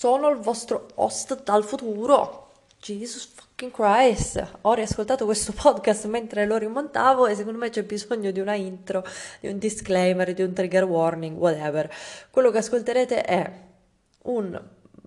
sono 0.00 0.30
il 0.30 0.38
vostro 0.38 0.86
host 0.94 1.42
dal 1.42 1.62
futuro. 1.62 2.52
Jesus 2.80 3.30
fucking 3.34 3.70
Christ. 3.70 4.42
Ho 4.62 4.72
riascoltato 4.72 5.26
questo 5.26 5.52
podcast 5.52 6.06
mentre 6.06 6.46
lo 6.46 6.56
rimontavo 6.56 7.26
e 7.26 7.34
secondo 7.34 7.58
me 7.58 7.68
c'è 7.68 7.82
bisogno 7.82 8.30
di 8.30 8.40
una 8.40 8.54
intro, 8.54 9.04
di 9.40 9.48
un 9.48 9.58
disclaimer, 9.58 10.32
di 10.32 10.40
un 10.40 10.54
trigger 10.54 10.84
warning, 10.84 11.36
whatever. 11.36 11.92
Quello 12.30 12.50
che 12.50 12.56
ascolterete 12.56 13.20
è 13.20 13.52
un 14.22 14.58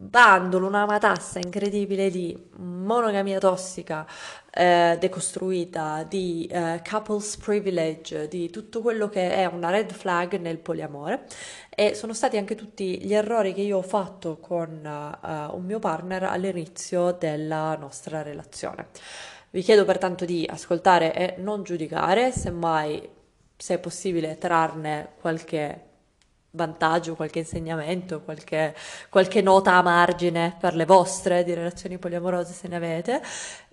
bandolo, 0.04 0.68
una 0.68 0.86
matassa 0.86 1.40
incredibile 1.40 2.10
di 2.10 2.38
monogamia 2.58 3.40
tossica 3.40 4.06
eh, 4.52 4.98
decostruita, 5.00 6.04
di 6.04 6.48
eh, 6.52 6.82
couples 6.88 7.38
privilege, 7.38 8.28
di 8.28 8.50
tutto 8.50 8.82
quello 8.82 9.08
che 9.08 9.34
è 9.34 9.46
una 9.46 9.70
red 9.70 9.92
flag 9.92 10.38
nel 10.40 10.58
poliamore 10.58 11.26
e 11.70 11.96
sono 11.96 12.14
stati 12.14 12.38
anche 12.38 12.56
tutti 12.56 13.00
gli 13.02 13.14
errori 13.14 13.54
che 13.54 13.62
io 13.62 13.78
ho 13.78 13.82
fatto 13.82 14.38
con 14.38 14.70
uh, 14.84 15.56
un 15.56 15.64
mio 15.66 15.80
partner 15.80 16.24
all'inizio 16.24 17.14
della 17.14 17.76
nostra 17.78 18.22
relazione. 18.22 18.88
Vi 19.50 19.62
chiedo 19.62 19.86
pertanto 19.86 20.26
di 20.26 20.48
ascoltare 20.50 21.14
e 21.14 21.36
non 21.38 21.64
giudicare, 21.64 22.32
semmai 22.32 23.10
se 23.56 23.76
è 23.76 23.80
possibile 23.80 24.38
trarne 24.38 25.14
qualche 25.20 25.93
vantaggio, 26.56 27.16
qualche 27.16 27.40
insegnamento, 27.40 28.22
qualche, 28.22 28.76
qualche, 29.10 29.42
nota 29.42 29.74
a 29.74 29.82
margine 29.82 30.56
per 30.60 30.76
le 30.76 30.86
vostre 30.86 31.44
di 31.44 31.54
relazioni 31.54 31.98
poliamorose 31.98 32.54
se 32.54 32.68
ne 32.68 32.76
avete, 32.76 33.22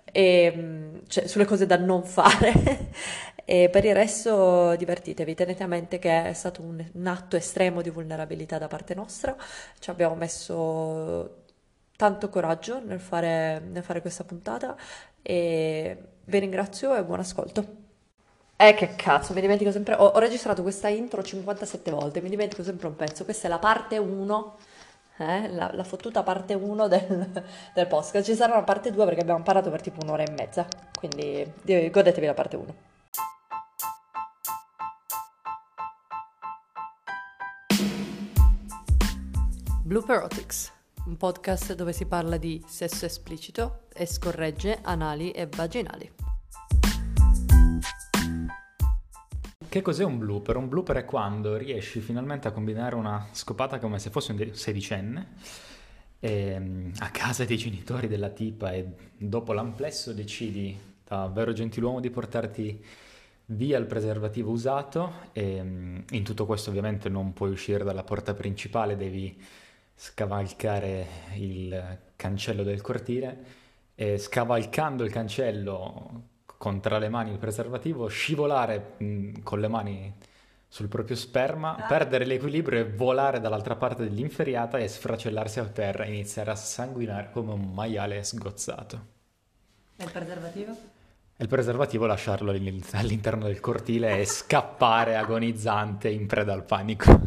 e, 0.04 1.02
cioè 1.06 1.26
sulle 1.26 1.44
cose 1.44 1.66
da 1.66 1.76
non 1.76 2.04
fare. 2.04 2.52
e 3.44 3.68
per 3.70 3.84
il 3.84 3.94
resto 3.94 4.74
divertitevi, 4.76 5.34
tenete 5.34 5.62
a 5.62 5.66
mente 5.66 5.98
che 5.98 6.28
è 6.28 6.32
stato 6.32 6.62
un, 6.62 6.84
un 6.92 7.06
atto 7.06 7.36
estremo 7.36 7.82
di 7.82 7.90
vulnerabilità 7.90 8.58
da 8.58 8.68
parte 8.68 8.94
nostra, 8.94 9.36
ci 9.78 9.90
abbiamo 9.90 10.14
messo 10.14 11.38
tanto 11.96 12.30
coraggio 12.30 12.80
nel 12.82 13.00
fare, 13.00 13.60
nel 13.60 13.82
fare 13.82 14.00
questa 14.00 14.24
puntata 14.24 14.74
e 15.20 15.98
vi 16.24 16.38
ringrazio 16.38 16.94
e 16.96 17.04
buon 17.04 17.20
ascolto. 17.20 17.89
Eh 18.62 18.74
che 18.74 18.94
cazzo, 18.94 19.32
mi 19.32 19.40
dimentico 19.40 19.70
sempre, 19.70 19.94
ho, 19.94 20.04
ho, 20.04 20.18
registrato 20.18 20.60
questa 20.60 20.88
intro 20.88 21.22
57 21.22 21.90
volte, 21.92 22.20
mi 22.20 22.28
dimentico 22.28 22.62
sempre 22.62 22.88
un 22.88 22.94
pezzo, 22.94 23.24
questa 23.24 23.46
è 23.46 23.50
la 23.50 23.58
parte 23.58 23.96
1, 23.96 24.56
eh, 25.16 25.48
la, 25.48 25.70
la, 25.72 25.82
fottuta 25.82 26.22
parte 26.22 26.52
1 26.52 26.86
del, 26.86 27.42
del 27.72 27.86
podcast, 27.86 28.22
ci 28.22 28.34
sarà 28.34 28.52
una 28.52 28.62
parte 28.62 28.90
2 28.90 29.02
perché 29.06 29.22
abbiamo 29.22 29.42
parlato 29.42 29.70
per 29.70 29.80
tipo 29.80 30.00
un'ora 30.02 30.24
e 30.24 30.30
mezza, 30.32 30.66
quindi 30.94 31.50
godetevi 31.90 32.26
la 32.26 32.34
parte 32.34 32.56
1. 32.56 32.74
Blooperotics, 39.84 40.72
un 41.06 41.16
podcast 41.16 41.72
dove 41.72 41.94
si 41.94 42.04
parla 42.04 42.36
di 42.36 42.62
sesso 42.68 43.06
esplicito 43.06 43.84
e 43.94 44.04
scorregge 44.04 44.80
anali 44.82 45.30
e 45.30 45.46
vaginali. 45.46 46.29
Che 49.70 49.82
cos'è 49.82 50.02
un 50.02 50.18
blooper? 50.18 50.56
Un 50.56 50.68
blooper 50.68 50.96
è 50.96 51.04
quando 51.04 51.56
riesci 51.56 52.00
finalmente 52.00 52.48
a 52.48 52.50
combinare 52.50 52.96
una 52.96 53.28
scopata 53.30 53.78
come 53.78 54.00
se 54.00 54.10
fosse 54.10 54.32
un 54.32 54.50
sedicenne 54.52 55.28
e, 56.18 56.30
ehm, 56.32 56.92
a 56.98 57.10
casa 57.10 57.44
dei 57.44 57.56
genitori 57.56 58.08
della 58.08 58.30
tipa 58.30 58.72
e 58.72 58.84
dopo 59.16 59.52
l'amplesso 59.52 60.12
decidi 60.12 60.76
da 61.06 61.28
vero 61.28 61.52
gentiluomo 61.52 62.00
di 62.00 62.10
portarti 62.10 62.84
via 63.46 63.78
il 63.78 63.86
preservativo 63.86 64.50
usato 64.50 65.12
e 65.30 65.58
in 65.58 66.24
tutto 66.24 66.46
questo 66.46 66.70
ovviamente 66.70 67.08
non 67.08 67.32
puoi 67.32 67.50
uscire 67.50 67.84
dalla 67.84 68.02
porta 68.02 68.34
principale, 68.34 68.96
devi 68.96 69.40
scavalcare 69.94 71.06
il 71.34 71.98
cancello 72.16 72.64
del 72.64 72.80
cortile 72.80 73.44
e 73.94 74.18
scavalcando 74.18 75.04
il 75.04 75.12
cancello 75.12 76.29
con 76.60 76.78
tra 76.78 76.98
le 76.98 77.08
mani 77.08 77.30
il 77.30 77.38
preservativo, 77.38 78.06
scivolare 78.08 78.92
mh, 78.98 79.40
con 79.42 79.60
le 79.60 79.68
mani 79.68 80.14
sul 80.68 80.88
proprio 80.88 81.16
sperma, 81.16 81.74
ah. 81.74 81.86
perdere 81.86 82.26
l'equilibrio 82.26 82.80
e 82.80 82.84
volare 82.84 83.40
dall'altra 83.40 83.76
parte 83.76 84.02
dell'inferiata 84.02 84.76
e 84.76 84.86
sfracellarsi 84.86 85.58
a 85.58 85.64
terra 85.64 86.04
e 86.04 86.08
iniziare 86.08 86.50
a 86.50 86.56
sanguinare 86.56 87.30
come 87.32 87.52
un 87.52 87.72
maiale 87.72 88.22
sgozzato. 88.22 89.06
E 89.96 90.04
il 90.04 90.10
preservativo? 90.10 90.72
E 91.34 91.42
il 91.42 91.48
preservativo 91.48 92.04
lasciarlo 92.04 92.50
all'interno 92.50 93.46
del 93.46 93.58
cortile 93.60 94.18
e 94.18 94.26
scappare 94.26 95.16
agonizzante 95.16 96.10
in 96.10 96.26
preda 96.26 96.52
al 96.52 96.64
panico. 96.64 97.20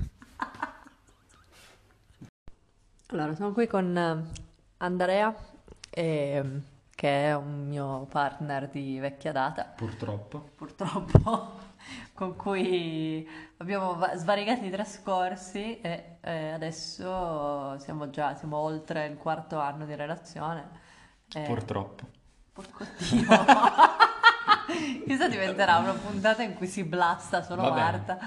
Allora, 3.07 3.33
sono 3.33 3.51
qui 3.51 3.65
con 3.65 3.97
eh, 3.97 4.41
Andrea 4.77 5.35
e 5.89 6.61
che 7.03 7.25
è 7.25 7.35
un 7.35 7.67
mio 7.67 8.05
partner 8.09 8.69
di 8.69 8.97
vecchia 8.97 9.33
data. 9.33 9.65
Purtroppo. 9.65 10.51
Purtroppo, 10.55 11.59
con 12.15 12.37
cui 12.37 13.27
abbiamo 13.57 13.95
variegati 14.23 14.69
trascorsi 14.69 15.81
e, 15.81 16.19
e 16.21 16.51
adesso 16.51 17.77
siamo 17.79 18.09
già 18.09 18.35
siamo 18.35 18.55
oltre 18.55 19.07
il 19.07 19.17
quarto 19.17 19.59
anno 19.59 19.85
di 19.85 19.95
relazione. 19.95 20.79
E... 21.33 21.41
Purtroppo. 21.41 22.05
Porco 22.53 22.85
Dio. 22.97 23.27
Questa 25.03 25.27
diventerà 25.27 25.79
una 25.79 25.95
puntata 25.95 26.41
in 26.41 26.53
cui 26.53 26.67
si 26.67 26.85
blasta 26.85 27.43
solo 27.43 27.63
Marta. 27.63 28.17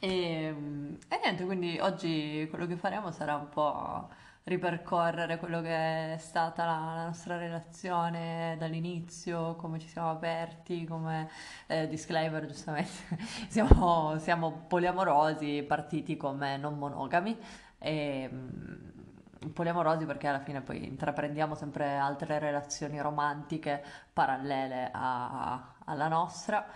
E, 0.00 0.08
e 0.08 1.20
niente, 1.22 1.44
quindi 1.44 1.78
oggi 1.78 2.48
quello 2.50 2.66
che 2.66 2.74
faremo 2.74 3.12
sarà 3.12 3.36
un 3.36 3.48
po' 3.48 4.08
ripercorrere 4.44 5.38
quello 5.38 5.62
che 5.62 6.14
è 6.14 6.16
stata 6.18 6.64
la, 6.66 6.92
la 6.96 7.04
nostra 7.06 7.36
relazione 7.38 8.56
dall'inizio, 8.58 9.56
come 9.56 9.78
ci 9.78 9.88
siamo 9.88 10.10
aperti, 10.10 10.84
come 10.84 11.30
eh, 11.66 11.88
disclaimer 11.88 12.46
giustamente, 12.46 12.90
siamo, 13.48 14.18
siamo, 14.18 14.64
poliamorosi, 14.68 15.64
partiti 15.66 16.16
come 16.16 16.56
non 16.56 16.76
monogami. 16.78 17.38
E, 17.78 18.28
mm, 18.30 19.50
poliamorosi 19.52 20.04
perché 20.06 20.26
alla 20.28 20.40
fine 20.40 20.60
poi 20.62 20.84
intraprendiamo 20.86 21.54
sempre 21.54 21.96
altre 21.96 22.38
relazioni 22.38 23.00
romantiche 23.00 23.82
parallele 24.12 24.90
a, 24.92 25.74
alla 25.84 26.08
nostra. 26.08 26.66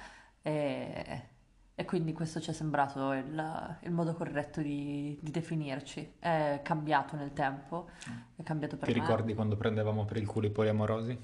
E, 0.43 1.29
e 1.81 1.85
quindi 1.85 2.13
questo 2.13 2.41
ci 2.41 2.51
è 2.51 2.53
sembrato 2.53 3.13
il, 3.13 3.79
il 3.83 3.93
modo 3.93 4.13
corretto 4.13 4.61
di, 4.61 5.17
di, 5.23 5.31
definirci. 5.31 6.15
È 6.19 6.59
cambiato 6.65 7.15
nel 7.15 7.33
tempo, 7.33 7.91
è 8.35 8.43
cambiato 8.43 8.77
per 8.77 8.89
Ti 8.89 8.95
me. 8.95 9.01
ricordi 9.01 9.33
quando 9.33 9.57
prendevamo 9.57 10.05
per 10.05 10.17
il 10.17 10.27
culo 10.27 10.47
i 10.47 10.51
poliamorosi? 10.51 11.17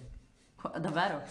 Davvero? 0.79 1.23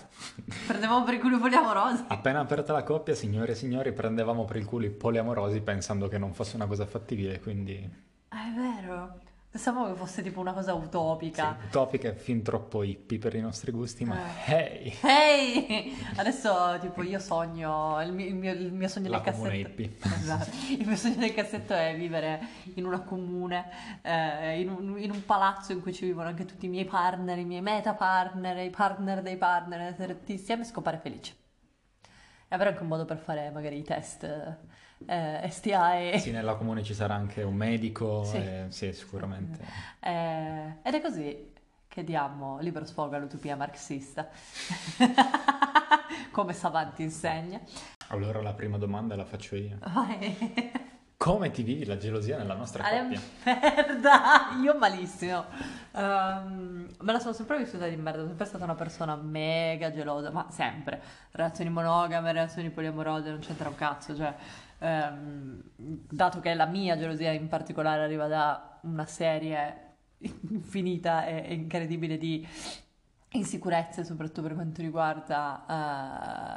prendevamo 0.68 1.06
per 1.06 1.14
il 1.14 1.22
culo 1.22 1.38
i 1.38 1.40
poliamorosi? 1.40 2.04
Appena 2.10 2.42
aperta 2.42 2.74
la 2.74 2.84
coppia, 2.84 3.16
signore 3.16 3.54
e 3.54 3.56
signori, 3.56 3.94
prendevamo 3.94 4.44
per 4.44 4.58
il 4.58 4.66
culo 4.66 4.88
i 4.88 4.92
poliamorosi 4.92 5.62
pensando 5.62 6.10
che 6.10 6.18
non 6.18 6.34
fosse 6.34 6.58
una 6.58 6.68
cosa 6.68 6.86
fattibile, 6.86 7.40
quindi... 7.40 7.90
Ah, 8.28 8.50
è 8.50 8.52
vero. 8.52 9.20
Pensavo 9.54 9.86
che 9.86 9.94
fosse 9.94 10.24
tipo 10.24 10.40
una 10.40 10.52
cosa 10.52 10.74
utopica. 10.74 11.56
Sì, 11.60 11.68
utopica 11.68 12.08
e 12.08 12.16
fin 12.16 12.42
troppo 12.42 12.82
hippie 12.82 13.20
per 13.20 13.36
i 13.36 13.40
nostri 13.40 13.72
gusti, 13.72 14.04
ma 14.04 14.18
eh. 14.48 14.52
hey! 14.52 14.98
Hey! 15.00 15.96
Adesso 16.16 16.80
tipo 16.82 17.04
io 17.04 17.20
sogno, 17.20 18.02
il 18.02 18.14
mio, 18.14 18.26
il 18.26 18.34
mio, 18.34 18.52
il 18.52 18.74
mio 18.74 18.88
sogno 18.88 19.12
La 19.12 19.20
del 19.20 19.32
cassetto... 19.32 19.54
hippie. 19.54 19.96
Esatto. 20.02 20.50
Il 20.72 20.88
mio 20.88 20.96
sogno 20.96 21.18
del 21.18 21.36
cassetto 21.36 21.76
è 21.76 21.96
vivere 21.96 22.40
in 22.74 22.88
una 22.88 23.02
comune, 23.02 23.70
eh, 24.02 24.60
in, 24.60 24.70
un, 24.70 25.00
in, 25.00 25.12
un, 25.12 25.24
palazzo 25.24 25.72
in 25.72 25.82
cui 25.84 25.94
ci 25.94 26.06
vivono 26.06 26.30
anche 26.30 26.46
tutti 26.46 26.66
i 26.66 26.70
miei 26.70 26.86
partner, 26.86 27.38
i 27.38 27.46
miei 27.46 27.62
meta 27.62 27.94
partner, 27.94 28.58
i 28.58 28.72
partner 28.72 29.22
dei 29.22 29.38
partner, 29.38 29.94
tutti 29.94 30.32
insieme 30.32 30.64
e 30.64 30.66
scopare 30.66 30.98
felice. 30.98 31.43
E 32.54 32.56
avere 32.56 32.70
anche 32.70 32.84
un 32.84 32.90
modo 32.90 33.04
per 33.04 33.18
fare 33.18 33.50
magari 33.50 33.80
i 33.80 33.82
test 33.82 34.24
eh, 35.08 35.50
STI. 35.50 36.20
Sì, 36.20 36.30
nella 36.30 36.54
comune 36.54 36.84
ci 36.84 36.94
sarà 36.94 37.16
anche 37.16 37.42
un 37.42 37.56
medico, 37.56 38.24
sì, 38.26 38.38
eh, 38.38 38.66
sì 38.70 38.94
sicuramente. 38.94 39.66
Eh, 40.00 40.76
ed 40.84 40.94
è 40.94 41.02
così 41.02 41.52
che 41.88 42.04
diamo 42.04 42.60
libero 42.60 42.86
sfogo 42.86 43.16
all'utopia 43.16 43.56
marxista, 43.56 44.30
come 46.30 46.54
Savanti 46.54 47.02
insegna. 47.02 47.60
Allora 48.10 48.40
la 48.40 48.54
prima 48.54 48.78
domanda 48.78 49.16
la 49.16 49.26
faccio 49.26 49.56
io. 49.56 49.80
Vai. 49.92 50.92
Come 51.24 51.52
ti 51.52 51.64
vivi 51.64 51.86
la 51.86 51.96
gelosia 51.96 52.38
nella 52.38 52.54
nostra 52.54 52.84
coppia? 52.84 53.18
Merda, 53.46 54.60
io 54.62 54.78
malissimo. 54.78 55.46
Um, 55.94 56.90
me 57.00 57.12
la 57.14 57.20
sono 57.20 57.32
sempre 57.32 57.60
vissuta 57.60 57.88
di 57.88 57.96
merda, 57.96 58.18
sono 58.18 58.28
sempre 58.28 58.46
stata 58.46 58.66
una 58.66 58.76
persona 58.76 59.16
mega 59.16 59.90
gelosa, 59.90 60.32
ma 60.32 60.48
sempre. 60.50 61.02
Relazioni 61.32 61.70
monogame, 61.70 62.34
relazioni 62.34 62.72
poliamorose, 62.72 63.30
non 63.30 63.40
c'entra 63.40 63.70
un 63.70 63.76
cazzo, 63.76 64.14
cioè 64.14 64.36
ehm, 64.80 65.62
dato 65.78 66.42
che 66.42 66.54
la 66.56 66.66
mia 66.66 66.98
gelosia 66.98 67.32
in 67.32 67.48
particolare 67.48 68.04
arriva 68.04 68.28
da 68.28 68.80
una 68.82 69.06
serie 69.06 69.94
infinita 70.20 71.26
e, 71.26 71.54
incredibile 71.54 72.18
di 72.18 72.46
insicurezze, 73.30 74.04
soprattutto 74.04 74.42
per 74.42 74.56
quanto 74.56 74.82
riguarda 74.82 75.64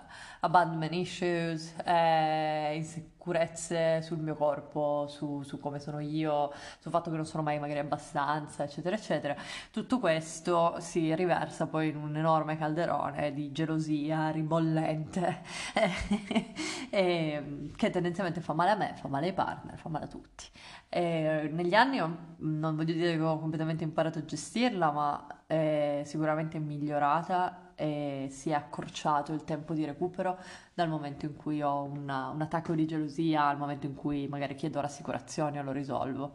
uh, 0.03 0.13
abandonment 0.41 0.93
issues, 0.93 1.73
eh, 1.85 2.75
insicurezze 2.75 3.15
insicurezze 3.27 4.03
sul 4.03 4.19
mio 4.19 4.37
corpo, 4.37 5.07
su, 5.09 5.43
su 5.43 5.59
come 5.59 5.81
sono 5.81 5.99
io, 5.99 6.53
sul 6.79 6.93
fatto 6.93 7.11
che 7.11 7.17
non 7.17 7.27
sono 7.27 7.43
mai 7.43 7.59
magari 7.59 7.81
abbastanza, 7.81 8.63
eccetera, 8.63 8.95
eccetera. 8.95 9.35
Tutto 9.73 9.99
questo 9.99 10.77
si 10.79 11.13
riversa 11.15 11.67
poi 11.67 11.89
in 11.89 11.97
un 11.97 12.17
enorme 12.17 12.57
calderone 12.57 13.33
di 13.33 13.51
gelosia 13.51 14.31
ribollente 14.31 15.43
e, 16.91 17.71
che 17.75 17.91
tendenzialmente 17.91 18.41
fa 18.41 18.53
male 18.53 18.71
a 18.71 18.77
me, 18.77 18.95
fa 18.97 19.09
male 19.09 19.27
ai 19.27 19.33
partner, 19.33 19.77
fa 19.77 19.89
male 19.89 20.05
a 20.05 20.09
tutti. 20.09 20.45
E 20.89 21.51
negli 21.53 21.75
anni 21.75 21.99
non 21.99 22.77
voglio 22.77 22.93
dire 22.93 23.17
che 23.17 23.23
ho 23.23 23.41
completamente 23.41 23.83
imparato 23.83 24.21
a 24.21 24.25
gestirla, 24.25 24.93
ma 24.93 25.27
è 25.47 26.03
sicuramente 26.05 26.59
migliorata 26.59 27.66
e 27.77 28.29
si 28.31 28.51
è 28.51 28.55
accorciato 28.55 29.33
il 29.33 29.45
tempo 29.45 29.75
di 29.75 29.85
recupero 29.85 30.39
dal 30.75 30.89
momento 30.89 31.27
in 31.27 31.37
cui 31.37 31.63
ho 31.63 31.83
una, 31.83 32.31
un 32.31 32.41
attacco 32.41 32.75
di 32.75 32.87
gelosia 32.87 33.45
al 33.47 33.59
momento 33.59 33.87
in 33.87 33.95
cui 33.95 34.27
magari 34.29 34.55
chiedo 34.55 34.81
rassicurazioni 34.81 35.59
o 35.59 35.63
lo 35.63 35.73
risolvo. 35.73 36.33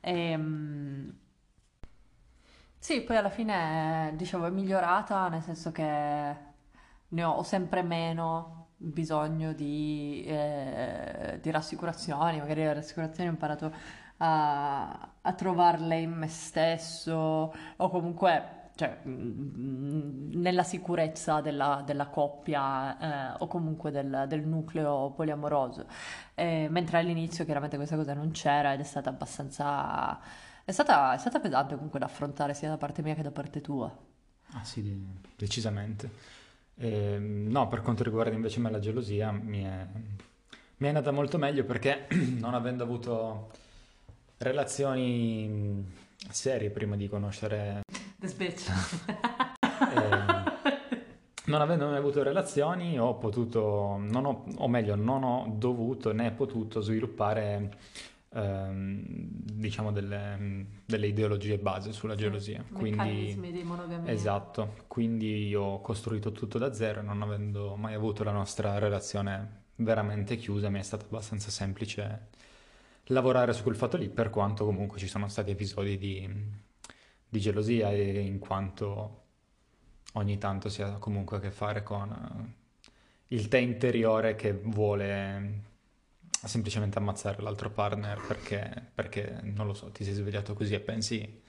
E, 0.00 0.30
ehm, 0.30 1.14
sì, 2.78 3.00
poi 3.02 3.16
alla 3.16 3.30
fine 3.30 4.12
dicevo 4.16 4.46
è 4.46 4.50
migliorata 4.50 5.28
nel 5.28 5.42
senso 5.42 5.72
che 5.72 6.36
ne 7.08 7.24
ho, 7.24 7.42
sempre 7.42 7.82
meno 7.82 8.68
bisogno 8.76 9.52
di, 9.52 10.22
eh, 10.26 11.38
di 11.40 11.50
rassicurazioni, 11.50 12.38
magari 12.38 12.62
le 12.62 12.74
rassicurazioni 12.74 13.28
ho 13.28 13.32
imparato 13.32 13.72
a, 14.18 15.08
a 15.22 15.32
trovarle 15.32 15.98
in 16.00 16.12
me 16.12 16.28
stesso 16.28 17.54
o 17.76 17.88
comunque 17.90 18.63
cioè, 18.76 18.98
mm, 19.06 20.32
nella 20.40 20.64
sicurezza 20.64 21.40
della, 21.40 21.82
della 21.86 22.06
coppia 22.06 23.34
eh, 23.34 23.36
o 23.38 23.46
comunque 23.46 23.90
del, 23.90 24.24
del, 24.28 24.46
nucleo 24.46 25.12
poliamoroso. 25.14 25.86
Eh, 26.34 26.66
mentre 26.70 26.98
all'inizio 26.98 27.44
chiaramente 27.44 27.76
questa 27.76 27.96
cosa 27.96 28.14
non 28.14 28.32
c'era 28.32 28.72
ed 28.72 28.80
è 28.80 28.84
stata 28.84 29.10
abbastanza... 29.10 30.18
È 30.64 30.72
stata, 30.72 31.14
è 31.14 31.18
stata 31.18 31.40
pesante 31.40 31.74
comunque 31.74 31.98
da 32.00 32.06
affrontare 32.06 32.54
sia 32.54 32.70
da 32.70 32.76
parte 32.76 33.02
mia 33.02 33.14
che 33.14 33.22
da 33.22 33.30
parte 33.30 33.60
tua. 33.60 33.94
Ah 34.52 34.64
sì, 34.64 35.06
decisamente. 35.36 36.10
Eh, 36.76 37.18
no, 37.18 37.68
per 37.68 37.82
quanto 37.82 38.02
riguarda 38.02 38.34
invece 38.34 38.60
me 38.60 38.70
la 38.70 38.80
gelosia, 38.80 39.30
mi 39.30 39.62
è, 39.62 39.86
mi 40.78 40.86
è 40.86 40.88
andata 40.88 41.12
molto 41.12 41.38
meglio 41.38 41.64
perché 41.64 42.06
non 42.38 42.54
avendo 42.54 42.82
avuto 42.82 43.50
relazioni 44.38 46.02
serie 46.30 46.70
prima 46.70 46.96
di 46.96 47.08
conoscere 47.08 47.82
The 48.24 48.30
Spitz. 48.30 48.68
eh, 49.94 50.42
non 51.46 51.60
avendo 51.60 51.86
mai 51.88 51.98
avuto 51.98 52.22
relazioni 52.22 52.98
ho 52.98 53.16
potuto, 53.16 53.98
non 54.00 54.24
ho, 54.24 54.44
o 54.56 54.68
meglio, 54.68 54.94
non 54.94 55.22
ho 55.22 55.52
dovuto 55.54 56.12
né 56.12 56.30
potuto 56.30 56.80
sviluppare 56.80 57.76
ehm, 58.30 59.02
diciamo 59.06 59.92
delle, 59.92 60.66
delle, 60.86 61.06
ideologie 61.06 61.58
base 61.58 61.92
sulla 61.92 62.14
gelosia. 62.14 62.64
Quindi, 62.72 63.38
di 63.52 63.62
monogamia. 63.62 64.10
Esatto, 64.10 64.76
quindi 64.86 65.54
ho 65.54 65.82
costruito 65.82 66.32
tutto 66.32 66.56
da 66.56 66.72
zero 66.72 67.02
non 67.02 67.20
avendo 67.20 67.76
mai 67.76 67.92
avuto 67.92 68.24
la 68.24 68.32
nostra 68.32 68.78
relazione 68.78 69.62
veramente 69.76 70.36
chiusa 70.36 70.70
mi 70.70 70.78
è 70.78 70.82
stato 70.82 71.06
abbastanza 71.06 71.50
semplice 71.50 72.28
lavorare 73.08 73.52
su 73.52 73.64
quel 73.64 73.74
fatto 73.74 73.96
lì 73.96 74.08
per 74.08 74.30
quanto 74.30 74.64
comunque 74.64 74.98
ci 74.98 75.08
sono 75.08 75.28
stati 75.28 75.50
episodi 75.50 75.98
di 75.98 76.63
di 77.34 77.40
gelosia 77.40 77.90
in 77.90 78.38
quanto 78.38 79.22
ogni 80.12 80.38
tanto 80.38 80.68
si 80.68 80.82
ha 80.82 80.92
comunque 80.98 81.38
a 81.38 81.40
che 81.40 81.50
fare 81.50 81.82
con 81.82 82.10
eh, 82.12 83.34
il 83.34 83.48
te 83.48 83.58
interiore 83.58 84.36
che 84.36 84.52
vuole 84.52 85.62
semplicemente 86.44 86.98
ammazzare 86.98 87.42
l'altro 87.42 87.70
partner 87.70 88.20
perché, 88.24 88.90
perché, 88.94 89.40
non 89.42 89.66
lo 89.66 89.74
so, 89.74 89.90
ti 89.90 90.04
sei 90.04 90.12
svegliato 90.12 90.54
così 90.54 90.74
e 90.74 90.80
pensi, 90.80 91.42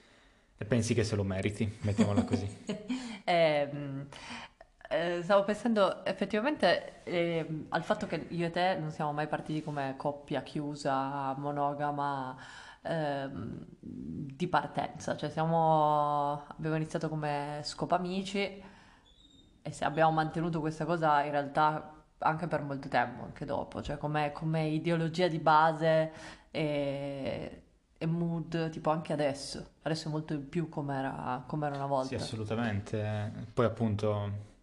e 0.56 0.64
pensi 0.64 0.92
che 0.92 1.04
se 1.04 1.14
lo 1.14 1.22
meriti, 1.22 1.72
mettiamola 1.82 2.24
così. 2.24 2.48
eh, 3.22 3.70
eh, 4.88 5.20
stavo 5.22 5.44
pensando 5.44 6.04
effettivamente 6.04 7.04
eh, 7.04 7.46
al 7.68 7.84
fatto 7.84 8.06
che 8.06 8.26
io 8.30 8.46
e 8.46 8.50
te 8.50 8.76
non 8.80 8.90
siamo 8.90 9.12
mai 9.12 9.28
partiti 9.28 9.62
come 9.62 9.94
coppia 9.96 10.42
chiusa, 10.42 11.32
monogama 11.36 12.36
ehm, 12.88 13.66
di 13.80 14.48
partenza, 14.48 15.16
cioè 15.16 15.30
siamo, 15.30 16.44
abbiamo 16.46 16.76
iniziato 16.76 17.08
come 17.08 17.60
scopamici 17.62 18.62
e 19.62 19.72
se 19.72 19.84
abbiamo 19.84 20.12
mantenuto 20.12 20.60
questa 20.60 20.84
cosa 20.84 21.22
in 21.24 21.30
realtà 21.30 21.92
anche 22.18 22.46
per 22.46 22.62
molto 22.62 22.88
tempo, 22.88 23.24
anche 23.24 23.44
dopo, 23.44 23.82
cioè 23.82 23.98
come, 23.98 24.32
come 24.32 24.68
ideologia 24.68 25.28
di 25.28 25.38
base 25.38 26.12
e, 26.50 27.62
e, 27.98 28.06
mood, 28.06 28.70
tipo 28.70 28.90
anche 28.90 29.12
adesso, 29.12 29.72
adesso 29.82 30.08
è 30.08 30.10
molto 30.10 30.34
di 30.34 30.42
più 30.42 30.68
come 30.68 30.96
era, 30.96 31.44
come 31.46 31.66
era 31.66 31.76
una 31.76 31.86
volta. 31.86 32.08
Sì, 32.08 32.14
assolutamente, 32.14 33.48
poi 33.52 33.66
appunto 33.66 34.54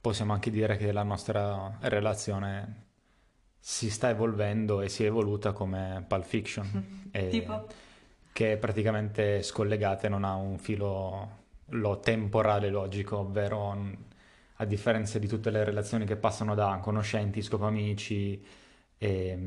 possiamo 0.00 0.32
anche 0.32 0.50
dire 0.50 0.76
che 0.76 0.92
la 0.92 1.02
nostra 1.02 1.76
relazione 1.80 2.86
si 3.58 3.90
sta 3.90 4.08
evolvendo 4.08 4.80
e 4.80 4.88
si 4.88 5.04
è 5.04 5.06
evoluta 5.06 5.52
come 5.52 6.04
Pulp 6.06 6.24
Fiction. 6.24 7.10
tipo? 7.30 7.66
Che 8.32 8.52
è 8.52 8.56
praticamente 8.56 9.42
scollegata 9.42 10.06
e 10.06 10.10
non 10.10 10.24
ha 10.24 10.34
un 10.34 10.58
filo 10.58 11.36
lo 11.70 12.00
temporale 12.00 12.70
logico, 12.70 13.18
ovvero 13.18 13.76
a 14.60 14.64
differenza 14.64 15.18
di 15.18 15.28
tutte 15.28 15.50
le 15.50 15.64
relazioni 15.64 16.04
che 16.04 16.16
passano 16.16 16.54
da 16.54 16.78
conoscenti, 16.82 17.42
scopamici 17.42 18.44
e, 18.96 19.38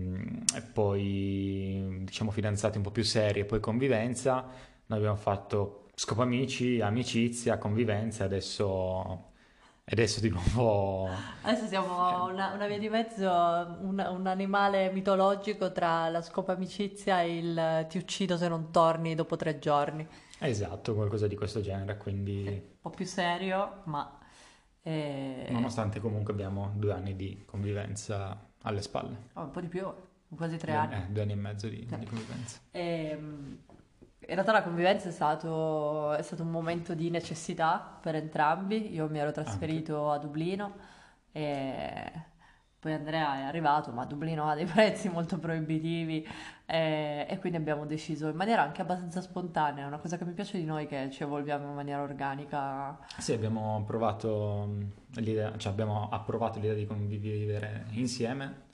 e 0.55 0.61
poi 0.73 2.01
diciamo 2.03 2.31
fidanzati 2.31 2.77
un 2.77 2.83
po' 2.83 2.91
più 2.91 3.03
seri 3.03 3.41
e 3.41 3.45
poi 3.45 3.59
convivenza, 3.59 4.45
noi 4.85 4.97
abbiamo 4.99 5.17
fatto 5.17 5.87
scopamici, 5.95 6.79
amicizia, 6.81 7.57
convivenza, 7.57 8.23
adesso 8.23 9.29
e 9.29 9.30
adesso 9.91 10.19
di 10.19 10.29
nuovo... 10.29 11.09
Adesso 11.41 11.67
siamo 11.67 12.25
una, 12.25 12.53
una 12.53 12.67
via 12.67 12.79
di 12.79 12.89
mezzo, 12.89 13.29
un, 13.29 14.05
un, 14.09 14.27
animale 14.27 14.91
mitologico 14.91 15.71
tra 15.71 16.09
la 16.09 16.21
scopa 16.21 16.53
amicizia 16.53 17.21
e 17.21 17.37
il 17.37 17.85
ti 17.89 17.97
uccido 17.97 18.37
se 18.37 18.47
non 18.47 18.71
torni 18.71 19.15
dopo 19.15 19.35
tre 19.35 19.59
giorni. 19.59 20.07
Esatto, 20.39 20.93
qualcosa 20.95 21.27
di 21.27 21.35
questo 21.35 21.61
genere, 21.61 21.97
quindi... 21.97 22.45
Un 22.47 22.61
po' 22.81 22.89
più 22.89 23.05
serio, 23.05 23.81
ma... 23.85 24.17
Eh... 24.81 25.47
Nonostante 25.49 25.99
comunque 25.99 26.33
abbiamo 26.33 26.71
due 26.75 26.93
anni 26.93 27.15
di 27.15 27.43
convivenza 27.45 28.49
alle 28.63 28.81
spalle. 28.81 29.29
Oh, 29.33 29.43
un 29.43 29.51
po' 29.51 29.61
di 29.61 29.67
più, 29.67 29.87
quasi 30.35 30.57
tre 30.57 30.71
due, 30.71 30.81
anni. 30.81 30.95
Eh, 30.95 31.11
due 31.11 31.21
anni 31.21 31.31
e 31.33 31.35
mezzo 31.35 31.67
di, 31.67 31.85
sì. 31.87 31.97
di 31.97 32.05
convivenza. 32.05 32.59
E, 32.71 32.81
ehm, 33.11 33.57
in 34.27 34.33
realtà 34.35 34.51
la 34.51 34.63
convivenza 34.63 35.09
è 35.09 35.11
stato, 35.11 36.13
è 36.13 36.21
stato, 36.21 36.43
un 36.43 36.51
momento 36.51 36.93
di 36.93 37.09
necessità 37.09 37.97
per 38.01 38.15
entrambi. 38.15 38.93
Io 38.93 39.09
mi 39.09 39.17
ero 39.17 39.31
trasferito 39.31 40.09
Anche. 40.09 40.15
a 40.15 40.25
Dublino 40.25 40.75
e 41.31 42.11
poi 42.79 42.93
Andrea 42.93 43.39
è 43.39 43.41
arrivato, 43.43 43.91
ma 43.91 44.05
Dublino 44.05 44.49
ha 44.49 44.55
dei 44.55 44.65
prezzi 44.65 45.09
molto 45.09 45.37
proibitivi 45.37 46.27
e, 46.65 47.27
e, 47.29 47.39
quindi 47.39 47.57
abbiamo 47.57 47.85
deciso 47.85 48.27
in 48.27 48.35
maniera 48.35 48.61
anche 48.61 48.81
abbastanza 48.81 49.21
spontanea, 49.21 49.85
una 49.85 49.99
cosa 49.99 50.17
che 50.17 50.25
mi 50.25 50.33
piace 50.33 50.57
di 50.57 50.65
noi 50.65 50.87
che 50.87 51.09
ci 51.11 51.23
evolviamo 51.23 51.67
in 51.67 51.75
maniera 51.75 52.01
organica. 52.01 52.99
Sì, 53.17 53.33
abbiamo 53.33 53.83
provato 53.85 54.67
l'idea, 55.15 55.55
cioè 55.57 55.71
abbiamo 55.71 56.09
approvato 56.09 56.59
l'idea 56.59 56.73
di 56.73 56.85
convivere 56.85 57.85
insieme 57.91 58.69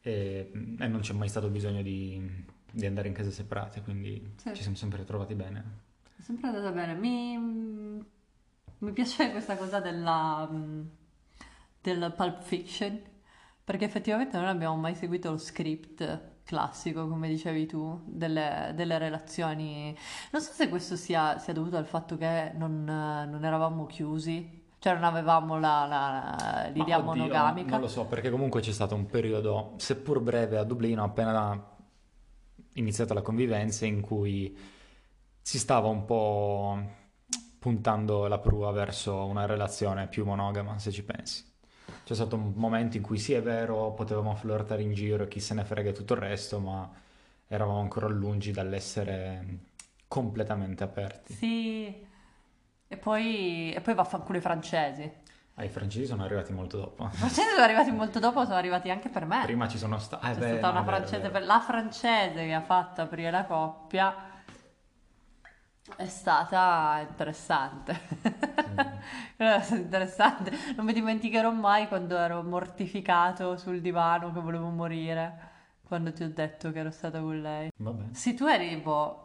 e, 0.00 0.50
e 0.78 0.86
non 0.88 1.00
c'è 1.00 1.12
mai 1.12 1.28
stato 1.28 1.48
bisogno 1.48 1.82
di 1.82 2.52
di 2.74 2.86
andare 2.86 3.08
in 3.08 3.14
case 3.14 3.30
separate, 3.30 3.80
quindi 3.82 4.34
sì. 4.36 4.52
ci 4.54 4.62
siamo 4.62 4.76
sempre 4.76 5.04
trovati 5.04 5.34
bene. 5.34 5.64
È 6.16 6.22
sempre 6.22 6.48
andata 6.48 6.70
bene. 6.72 6.94
Mi, 6.94 7.38
mi 8.78 8.92
piace 8.92 9.30
questa 9.30 9.56
cosa 9.56 9.80
della, 9.80 10.48
del 11.80 12.12
Pulp 12.16 12.42
Fiction, 12.42 13.00
perché 13.62 13.84
effettivamente 13.84 14.36
non 14.36 14.46
abbiamo 14.46 14.76
mai 14.76 14.94
seguito 14.94 15.30
lo 15.30 15.38
script 15.38 16.32
classico, 16.44 17.08
come 17.08 17.28
dicevi 17.28 17.66
tu, 17.66 18.02
delle, 18.04 18.72
delle 18.74 18.98
relazioni. 18.98 19.96
Non 20.32 20.42
so 20.42 20.52
se 20.52 20.68
questo 20.68 20.96
sia, 20.96 21.38
sia 21.38 21.52
dovuto 21.52 21.76
al 21.76 21.86
fatto 21.86 22.16
che 22.16 22.52
non, 22.54 22.84
non 22.84 23.44
eravamo 23.44 23.86
chiusi 23.86 24.62
cioè 24.84 24.92
non 24.92 25.04
avevamo 25.04 25.58
la, 25.58 25.86
la, 25.86 26.68
l'idea 26.70 26.98
oddio, 26.98 27.14
monogamica. 27.14 27.70
Non 27.70 27.80
lo 27.80 27.88
so, 27.88 28.04
perché 28.04 28.28
comunque 28.28 28.60
c'è 28.60 28.70
stato 28.70 28.94
un 28.94 29.06
periodo, 29.06 29.72
seppur 29.76 30.20
breve, 30.20 30.58
a 30.58 30.62
Dublino, 30.62 31.02
appena 31.02 31.73
iniziata 32.74 33.14
la 33.14 33.22
convivenza 33.22 33.86
in 33.86 34.00
cui 34.00 34.56
si 35.40 35.58
stava 35.58 35.88
un 35.88 36.04
po' 36.04 36.78
puntando 37.58 38.26
la 38.26 38.38
prua 38.38 38.72
verso 38.72 39.24
una 39.24 39.46
relazione 39.46 40.06
più 40.08 40.24
monogama, 40.24 40.78
se 40.78 40.90
ci 40.90 41.04
pensi. 41.04 41.44
C'è 42.04 42.14
stato 42.14 42.36
un 42.36 42.52
momento 42.56 42.96
in 42.96 43.02
cui 43.02 43.18
sì, 43.18 43.32
è 43.32 43.42
vero, 43.42 43.92
potevamo 43.92 44.34
flirtare 44.34 44.82
in 44.82 44.92
giro 44.92 45.24
e 45.24 45.28
chi 45.28 45.40
se 45.40 45.54
ne 45.54 45.64
frega 45.64 45.92
tutto 45.92 46.12
il 46.12 46.20
resto, 46.20 46.58
ma 46.60 46.90
eravamo 47.46 47.80
ancora 47.80 48.06
lungi 48.08 48.52
dall'essere 48.52 49.58
completamente 50.06 50.84
aperti. 50.84 51.32
Sì, 51.32 51.86
e 52.86 52.96
poi, 52.96 53.72
e 53.72 53.80
poi 53.80 53.94
vaffanculo 53.94 54.38
i 54.38 54.42
francesi. 54.42 55.10
Ah, 55.56 55.64
i 55.64 55.68
francesi 55.68 56.06
sono 56.06 56.24
arrivati 56.24 56.52
molto 56.52 56.76
dopo. 56.78 57.04
I 57.04 57.16
francesi 57.16 57.48
sono 57.50 57.62
arrivati 57.62 57.90
molto 57.92 58.18
dopo, 58.18 58.44
sono 58.44 58.56
arrivati 58.56 58.90
anche 58.90 59.08
per 59.08 59.24
me. 59.24 59.42
Prima 59.44 59.68
ci 59.68 59.78
sono 59.78 59.98
stati... 59.98 60.26
C'è 60.26 60.58
stata 60.58 60.70
una 60.70 60.82
francese 60.82 61.28
per... 61.30 61.44
La 61.44 61.60
francese 61.60 62.44
che 62.44 62.52
ha 62.52 62.60
fatto 62.60 63.02
aprire 63.02 63.30
la 63.30 63.44
coppia 63.44 64.32
è 65.96 66.06
stata 66.06 66.98
interessante. 67.06 68.00
Stata 69.34 69.74
interessante. 69.74 70.52
Non 70.76 70.86
mi 70.86 70.92
dimenticherò 70.92 71.50
mai 71.50 71.88
quando 71.88 72.16
ero 72.16 72.42
mortificato 72.42 73.56
sul 73.56 73.80
divano 73.80 74.32
che 74.32 74.40
volevo 74.40 74.68
morire. 74.68 75.52
Quando 75.82 76.12
ti 76.12 76.22
ho 76.22 76.30
detto 76.32 76.72
che 76.72 76.78
ero 76.78 76.90
stata 76.90 77.20
con 77.20 77.40
lei. 77.40 77.70
Vabbè. 77.76 78.14
Sì, 78.14 78.34
tu 78.34 78.46
eri 78.46 78.74
boh, 78.76 79.24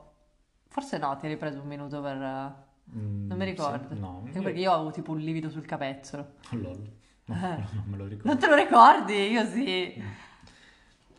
Forse 0.67 0.97
no, 0.97 1.15
ti 1.17 1.25
eri 1.25 1.37
preso 1.37 1.61
un 1.61 1.67
minuto 1.67 2.01
per... 2.01 2.67
Mm, 2.97 3.27
Non 3.27 3.37
mi 3.37 3.45
ricordo. 3.45 3.87
sì, 3.93 3.99
no. 3.99 4.23
Anche 4.25 4.41
perché 4.41 4.59
io 4.59 4.71
avevo 4.71 4.91
tipo 4.91 5.11
un 5.11 5.19
livido 5.19 5.49
sul 5.49 5.65
capezzolo. 5.65 6.33
Lol. 6.51 6.91
No, 7.25 7.35
Eh. 7.35 7.63
non 7.73 7.83
me 7.85 7.97
lo 7.97 8.05
ricordo. 8.07 8.27
Non 8.29 8.37
te 8.39 8.47
lo 8.47 8.55
ricordi? 8.55 9.13
Io 9.31 9.45
sì. 9.45 10.03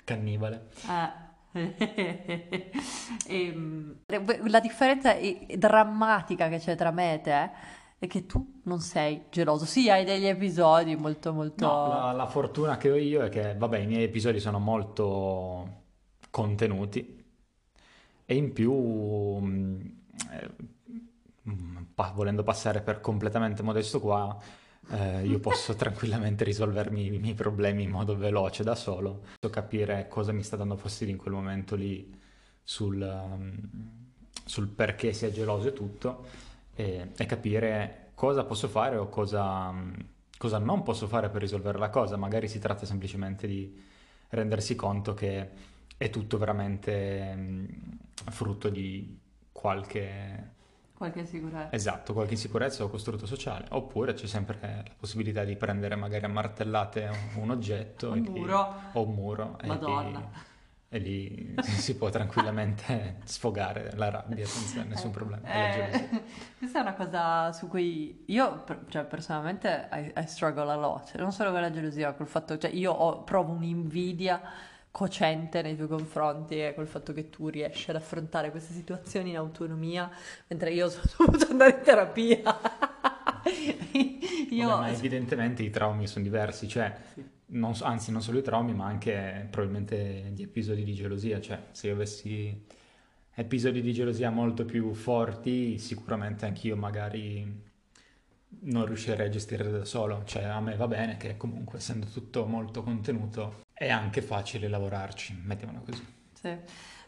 Cannibale. 0.05 0.69
Eh. 0.89 1.29
Ehm, 3.27 3.97
la 4.49 4.61
differenza 4.61 5.15
drammatica 5.57 6.49
che 6.49 6.59
c'è 6.59 6.77
tra 6.77 6.91
me 6.91 7.15
e 7.15 7.21
te 7.21 7.51
è 7.99 8.07
che 8.07 8.25
tu 8.27 8.61
non 8.65 8.81
sei 8.81 9.25
geloso. 9.31 9.65
Sì, 9.67 9.91
hai 9.91 10.05
degli 10.05 10.27
episodi 10.27 10.97
molto 10.97 11.33
molto... 11.33 11.67
No, 11.67 11.89
la, 11.89 12.13
la 12.13 12.27
fortuna 12.27 12.77
che 12.77 12.91
ho 12.91 12.97
io 12.97 13.23
è 13.23 13.29
che, 13.29 13.55
vabbè, 13.57 13.79
i 13.79 13.87
miei 13.87 14.05
episodi 14.05 14.41
sono 14.41 14.59
molto 14.59 15.83
contenuti 16.31 17.25
e 18.25 18.35
in 18.35 18.53
più, 18.53 18.73
mm, 18.73 19.81
eh, 20.31 20.49
mm, 20.63 20.67
pa- 21.95 22.13
volendo 22.15 22.43
passare 22.43 22.81
per 22.81 23.01
completamente 23.01 23.63
modesto 23.63 24.01
qua, 24.01 24.37
eh, 24.91 25.27
io 25.27 25.39
posso 25.39 25.75
tranquillamente 25.77 26.45
risolvermi 26.45 27.15
i 27.15 27.19
miei 27.19 27.35
problemi 27.35 27.83
in 27.85 27.91
modo 27.91 28.17
veloce 28.17 28.63
da 28.63 28.75
solo. 28.75 29.23
Posso 29.39 29.53
capire 29.53 30.09
cosa 30.09 30.33
mi 30.33 30.43
sta 30.43 30.57
dando 30.57 30.77
fastidio 30.77 31.15
in 31.15 31.21
quel 31.21 31.35
momento 31.35 31.75
lì 31.77 32.19
sul, 32.63 33.01
um, 33.01 33.59
sul 34.45 34.69
perché 34.69 35.13
sia 35.13 35.31
geloso 35.31 35.69
e 35.69 35.73
tutto 35.73 36.25
e, 36.75 37.11
e 37.17 37.27
capire 37.27 38.11
cosa 38.15 38.45
posso 38.45 38.69
fare 38.69 38.97
o 38.97 39.09
cosa, 39.09 39.73
mm, 39.73 39.93
cosa 40.39 40.59
non 40.59 40.83
posso 40.83 41.07
fare 41.07 41.31
per 41.31 41.41
risolvere 41.41 41.79
la 41.79 41.91
cosa. 41.91 42.17
Magari 42.17 42.49
si 42.49 42.59
tratta 42.59 42.87
semplicemente 42.87 43.47
di 43.47 43.83
rendersi 44.29 44.75
conto 44.77 45.15
che 45.15 45.51
è 45.97 46.11
tutto 46.11 46.39
veramente 46.39 47.35
mm, 47.35 47.65
frutto 48.31 48.69
di 48.69 49.19
qualche, 49.53 50.53
Qualche 51.01 51.25
sicurezza. 51.25 51.73
esatto, 51.73 52.13
qualche 52.13 52.35
insicurezza 52.35 52.85
o 52.85 52.91
costrutto 52.91 53.25
sociale. 53.25 53.65
Oppure 53.71 54.13
c'è 54.13 54.27
sempre 54.27 54.59
la 54.61 54.83
possibilità 54.99 55.45
di 55.45 55.57
prendere 55.57 55.97
magari 55.97 56.27
a 56.27 56.29
martellate 56.29 57.09
un, 57.37 57.43
un 57.45 57.51
oggetto 57.53 58.11
Un 58.11 58.19
muro. 58.19 58.75
o 58.93 59.07
un 59.07 59.15
muro 59.15 59.57
e 59.61 59.63
lì, 59.63 59.69
Madonna. 59.69 60.31
e 60.91 60.99
lì 60.99 61.55
si 61.65 61.97
può 61.97 62.11
tranquillamente 62.11 63.17
sfogare 63.25 63.93
la 63.97 64.11
rabbia 64.11 64.45
senza 64.45 64.83
nessun 64.87 65.11
problema. 65.11 65.43
Eh, 65.51 66.21
questa 66.59 66.81
è 66.81 66.83
una 66.83 66.93
cosa 66.93 67.51
su 67.53 67.67
cui 67.69 68.25
io, 68.27 68.65
cioè, 68.89 69.05
personalmente, 69.05 69.89
I, 69.93 70.13
I 70.21 70.27
struggle 70.27 70.71
a 70.71 70.75
lot. 70.77 71.17
Non 71.17 71.33
solo 71.33 71.51
con 71.51 71.63
la 71.63 71.71
gelosia, 71.71 72.13
col 72.13 72.27
fatto, 72.29 72.59
cioè, 72.59 72.71
io 72.71 72.93
ho- 72.93 73.23
provo 73.25 73.53
un'invidia 73.53 74.43
cocente 74.91 75.63
nei 75.63 75.77
tuoi 75.77 75.89
confronti 75.89 76.61
e 76.61 76.75
col 76.75 76.87
fatto 76.87 77.13
che 77.13 77.31
tu 77.31 77.49
riesci 77.49 77.91
ad 77.91 77.97
affrontare 77.97 78.51
queste 78.51 78.75
situazioni 78.75 79.31
in 79.31 79.37
autonomia, 79.37 80.11
mentre 80.49 80.73
io 80.73 80.89
sono 80.91 81.31
dovuta 81.31 81.49
andare 81.49 81.77
in 81.77 81.83
terapia. 81.83 82.43
Io, 84.51 84.67
Vabbè, 84.67 84.81
ma 84.81 84.91
evidentemente 84.91 85.63
i 85.63 85.71
traumi 85.71 86.09
sono 86.09 86.25
diversi, 86.25 86.67
cioè, 86.67 86.93
non 87.47 87.73
anzi 87.83 88.11
non 88.11 88.21
solo 88.21 88.39
i 88.39 88.43
traumi, 88.43 88.75
ma 88.75 88.87
anche 88.87 89.47
probabilmente 89.49 90.33
gli 90.35 90.43
episodi 90.43 90.83
di 90.83 90.93
gelosia, 90.93 91.41
cioè 91.41 91.67
se 91.71 91.87
io 91.87 91.95
avessi 91.95 92.67
episodi 93.33 93.81
di 93.81 93.93
gelosia 93.93 94.31
molto 94.31 94.65
più 94.65 94.93
forti, 94.93 95.79
sicuramente 95.79 96.47
anch'io 96.47 96.77
magari 96.77 97.69
non 98.63 98.85
riuscirei 98.87 99.27
a 99.27 99.31
gestire 99.31 99.71
da 99.71 99.85
solo, 99.85 100.23
cioè 100.25 100.43
a 100.43 100.61
me 100.61 100.75
va 100.75 100.89
bene 100.89 101.17
che 101.17 101.37
comunque 101.37 101.79
essendo 101.79 102.07
tutto 102.07 102.45
molto 102.47 102.83
contenuto 102.83 103.69
è 103.81 103.89
anche 103.89 104.21
facile 104.21 104.69
lavorarci, 104.69 105.41
mettiamola 105.43 105.79
così. 105.79 106.07
Sì. 106.35 106.55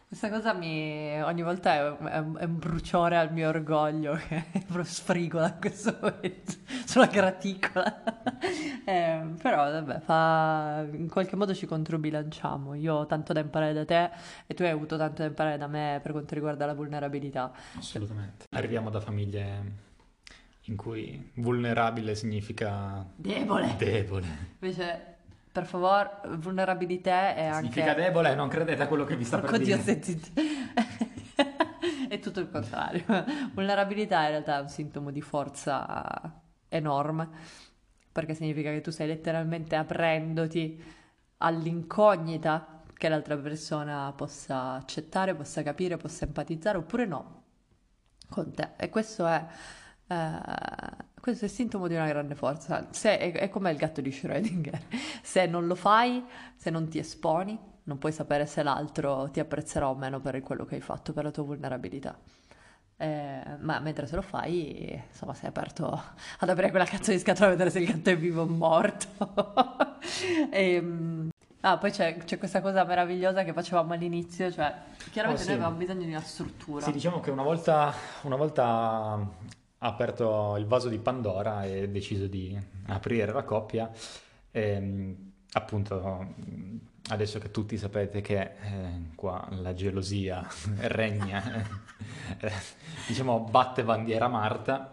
Questa 0.09 0.31
cosa 0.31 0.55
mi 0.55 1.21
ogni 1.23 1.43
volta 1.43 1.75
è, 1.75 1.97
è- 1.99 2.33
è 2.39 2.45
un 2.45 2.59
bruciore 2.59 3.17
al 3.19 3.31
mio 3.31 3.49
orgoglio 3.51 4.15
che 4.29 4.43
proprio 4.53 4.85
sfrigola 4.85 5.49
in 5.49 5.57
questo 5.61 5.99
momento 6.01 6.53
sulla 6.87 7.07
graticola. 7.07 8.03
Eh, 8.85 9.35
però 9.41 9.71
vabbè, 9.71 10.01
fa- 10.01 10.85
in 10.93 11.09
qualche 11.09 11.37
modo 11.37 11.55
ci 11.55 11.67
controbilanciamo. 11.67 12.75
Io 12.75 12.95
ho 12.95 13.07
tanto 13.07 13.33
da 13.33 13.39
imparare 13.39 13.73
da 13.73 13.85
te 13.85 14.11
e 14.47 14.55
tu 14.55 14.63
hai 14.65 14.71
avuto 14.71 14.97
tanto 14.97 15.23
da 15.23 15.29
imparare 15.29 15.57
da 15.57 15.69
me 15.69 16.01
per 16.03 16.11
quanto 16.11 16.35
riguarda 16.35 16.67
la 16.67 16.75
vulnerabilità. 16.75 17.53
Assolutamente. 17.79 18.47
Arriviamo 18.51 18.91
da 18.91 18.99
famiglie 18.99 19.73
in 20.63 20.75
cui 20.77 21.31
vulnerabile 21.37 22.17
significa 22.17 23.07
Debole. 23.15 23.77
debole. 23.79 24.27
Invece, 24.59 25.12
per 25.53 25.67
favore, 25.67 26.21
vulnerabilità 26.39 27.35
è 27.35 27.45
anche... 27.45 27.71
Significa 27.71 27.95
debole, 27.95 28.35
non 28.35 28.49
credete 28.49 28.83
a 28.83 28.87
quello 28.89 29.05
che 29.05 29.17
vi 29.17 29.25
sta 29.25 29.39
per 29.39 29.59
Dio, 29.59 29.77
dire. 29.77 30.03
zitta. 30.03 30.41
È 32.09 32.19
tutto 32.19 32.41
il 32.41 32.51
contrario. 32.51 33.05
Vulnerabilità 33.53 34.23
in 34.25 34.29
realtà 34.29 34.59
è 34.59 34.61
un 34.61 34.69
sintomo 34.69 35.11
di 35.11 35.23
forza 35.23 36.43
enorme, 36.69 37.29
perché 38.13 38.35
significa 38.35 38.71
che 38.71 38.83
tu 38.83 38.91
stai 38.91 39.07
letteralmente 39.07 39.77
aprendoti 39.77 40.83
all'incognita 41.39 42.83
che 42.95 43.09
l'altra 43.09 43.37
persona 43.37 44.13
possa 44.15 44.75
accettare, 44.75 45.35
possa 45.35 45.63
capire, 45.63 45.97
possa 45.97 46.25
empatizzare 46.25 46.79
oppure 46.79 47.07
no 47.07 47.43
con 48.29 48.53
te. 48.53 48.71
E 48.77 48.91
questo 48.91 49.27
è, 49.27 49.45
eh, 50.07 50.39
questo 51.23 51.45
è 51.45 51.49
sintomo 51.49 51.87
di 51.87 51.95
una 51.95 52.09
grande 52.09 52.35
forza. 52.35 52.89
Se, 52.91 53.17
è, 53.17 53.33
è 53.33 53.49
come 53.49 53.71
il 53.71 53.77
gatto 53.77 54.01
di 54.01 54.11
Schrödinger. 54.11 54.81
Se 55.23 55.47
non 55.47 55.69
lo 55.69 55.77
fai, 55.77 56.21
se 56.57 56.69
non 56.69 56.89
ti 56.89 56.99
esponi, 56.99 57.57
non 57.85 57.99
puoi 57.99 58.11
sapere 58.11 58.45
se 58.45 58.65
l'altro 58.65 59.31
ti 59.31 59.39
apprezzerà 59.39 59.89
o 59.89 59.95
meno 59.95 60.19
per 60.19 60.41
quello 60.43 60.65
che 60.65 60.75
hai 60.75 60.81
fatto, 60.81 61.13
per 61.13 61.23
la 61.23 61.31
tua 61.31 61.45
vulnerabilità. 61.45 62.19
Eh, 62.97 63.41
ma 63.61 63.79
mentre 63.79 64.09
se 64.09 64.17
lo 64.17 64.23
fai, 64.23 65.01
insomma, 65.11 65.33
sei 65.35 65.49
aperto 65.49 65.87
ad 66.41 66.49
aprire 66.49 66.71
quella 66.71 66.85
cazzo 66.85 67.13
di 67.13 67.21
scatola 67.21 67.47
e 67.47 67.51
vedere 67.51 67.71
se 67.71 67.79
il 67.79 67.87
gatto 67.87 68.11
è 68.11 68.17
vivo 68.17 68.43
o 68.43 68.47
morto. 68.47 69.07
Ehm, 70.51 71.29
ah, 71.61 71.79
poi 71.79 71.93
c'è, 71.93 72.17
c'è 72.17 72.37
questa 72.37 72.61
cosa 72.61 72.83
meravigliosa 72.85 73.45
che 73.45 73.53
facevamo 73.53 73.93
all'inizio, 73.93 74.51
cioè, 74.51 74.75
chiaramente 75.13 75.45
Oh, 75.45 75.47
noi 75.47 75.55
sì. 75.55 75.61
avevamo 75.61 75.77
bisogno 75.77 76.05
di 76.05 76.11
una 76.11 76.21
struttura. 76.21 76.85
Sì, 76.85 76.91
diciamo 76.91 77.21
che 77.21 77.31
una 77.31 77.45
volta, 77.45 77.95
una 78.23 78.37
volta 78.37 79.25
ha 79.85 79.89
aperto 79.89 80.57
il 80.59 80.67
vaso 80.67 80.89
di 80.89 80.99
Pandora 80.99 81.65
e 81.65 81.89
deciso 81.89 82.29
di 82.29 82.57
aprire 82.87 83.33
la 83.33 83.43
coppia, 83.43 83.91
ehm, 84.53 85.33
appunto, 85.55 86.35
adesso 87.09 87.41
che 87.41 87.51
tutti 87.51 87.77
sapete 87.77 88.21
che 88.21 88.41
eh, 88.41 88.51
qua 89.17 89.45
la 89.51 89.75
gelosia 89.75 90.47
regna, 90.87 91.67
diciamo 93.09 93.41
batte 93.41 93.83
bandiera 93.83 94.29
Marta, 94.29 94.93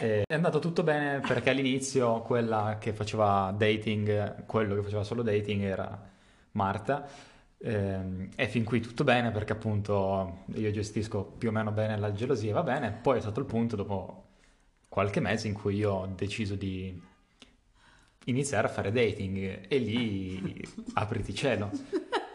eh, 0.00 0.22
è 0.26 0.34
andato 0.34 0.60
tutto 0.60 0.82
bene 0.82 1.20
perché 1.20 1.50
all'inizio 1.50 2.22
quella 2.22 2.78
che 2.80 2.94
faceva 2.94 3.52
dating, 3.54 4.46
quello 4.46 4.74
che 4.76 4.82
faceva 4.82 5.04
solo 5.04 5.22
dating 5.22 5.62
era 5.62 6.08
Marta. 6.52 7.34
Ehm, 7.58 8.28
e 8.36 8.48
fin 8.48 8.64
qui 8.64 8.80
tutto 8.80 9.02
bene 9.04 9.30
perché 9.30 9.52
appunto 9.52 10.44
io 10.54 10.70
gestisco 10.70 11.24
più 11.24 11.48
o 11.48 11.52
meno 11.52 11.72
bene 11.72 11.98
la 11.98 12.12
gelosia, 12.12 12.52
va 12.54 12.62
bene. 12.62 12.92
Poi 12.92 13.18
è 13.18 13.20
stato 13.20 13.40
il 13.40 13.46
punto 13.46 13.76
dopo 13.76 14.24
qualche 14.88 15.20
mese 15.20 15.48
in 15.48 15.54
cui 15.54 15.76
io 15.76 15.92
ho 15.92 16.06
deciso 16.06 16.54
di 16.54 17.00
iniziare 18.26 18.66
a 18.66 18.70
fare 18.70 18.90
dating 18.92 19.66
e 19.68 19.78
lì 19.78 20.60
apriti 20.94 21.34
cielo 21.34 21.70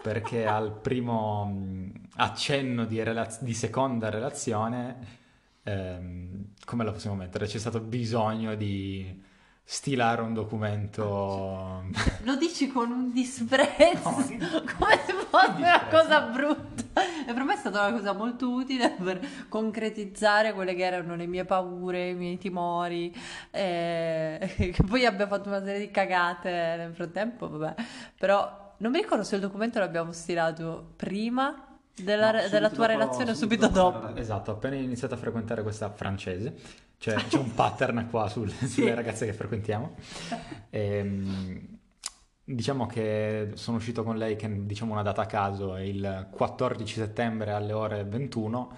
perché 0.01 0.45
al 0.45 0.71
primo 0.79 1.45
mh, 1.45 1.91
accenno 2.15 2.85
di, 2.85 3.01
relaz- 3.03 3.43
di 3.43 3.53
seconda 3.53 4.09
relazione, 4.09 5.19
ehm, 5.63 6.53
come 6.65 6.83
la 6.83 6.91
possiamo 6.91 7.15
mettere? 7.15 7.45
C'è 7.45 7.59
stato 7.59 7.79
bisogno 7.79 8.55
di 8.55 9.21
stilare 9.63 10.21
un 10.21 10.33
documento. 10.33 11.83
Lo 12.23 12.35
dici 12.35 12.67
con 12.67 12.91
un 12.91 13.11
disprezzo, 13.13 14.09
No, 14.09 14.15
che- 14.27 14.37
come 14.77 14.99
se 15.05 15.13
fosse 15.29 15.53
una 15.57 15.85
cosa 15.89 16.21
brutta. 16.21 16.79
E 17.27 17.33
per 17.33 17.43
me 17.43 17.53
è 17.53 17.57
stata 17.57 17.87
una 17.87 17.97
cosa 17.97 18.11
molto 18.13 18.49
utile 18.51 18.91
per 19.01 19.19
concretizzare 19.47 20.53
quelle 20.53 20.75
che 20.75 20.83
erano 20.83 21.15
le 21.15 21.25
mie 21.25 21.45
paure, 21.45 22.09
i 22.09 22.15
miei 22.15 22.37
timori. 22.37 23.15
eh, 23.51 24.53
che 24.73 24.83
poi 24.85 25.05
abbia 25.05 25.27
fatto 25.27 25.47
una 25.49 25.63
serie 25.63 25.79
di 25.79 25.89
cagate 25.91 26.49
nel 26.77 26.93
frattempo, 26.93 27.49
vabbè. 27.49 27.75
Però 28.17 28.73
non 28.77 28.91
mi 28.91 28.99
ricordo 28.99 29.23
se 29.23 29.35
il 29.35 29.41
documento 29.41 29.79
l'abbiamo 29.79 30.11
stilato 30.11 30.93
prima 30.97 31.70
della, 32.03 32.31
No, 32.31 32.47
della 32.49 32.69
tua 32.69 32.85
relazione 32.87 33.33
subito 33.35 33.65
subito 33.65 33.67
dopo. 33.67 34.07
dopo. 34.07 34.19
Esatto, 34.19 34.51
appena 34.51 34.75
iniziato 34.75 35.13
a 35.13 35.17
frequentare 35.17 35.61
questa 35.63 35.89
francese, 35.91 36.53
cioè 36.97 37.15
c'è 37.27 37.37
un 37.37 37.53
pattern 37.53 38.07
qua 38.09 38.27
sul- 38.29 38.51
sulle 38.67 38.93
ragazze 38.95 39.25
che 39.25 39.33
frequentiamo. 39.33 39.95
Ehm, 40.69 41.77
diciamo 42.43 42.85
che 42.87 43.51
sono 43.53 43.77
uscito 43.77 44.03
con 44.03 44.17
lei, 44.17 44.35
che 44.35 44.65
diciamo 44.65 44.91
una 44.93 45.03
data 45.03 45.21
a 45.21 45.25
caso, 45.25 45.77
il 45.77 46.27
14 46.31 46.95
settembre 46.95 47.51
alle 47.51 47.73
ore 47.73 48.03
21, 48.03 48.71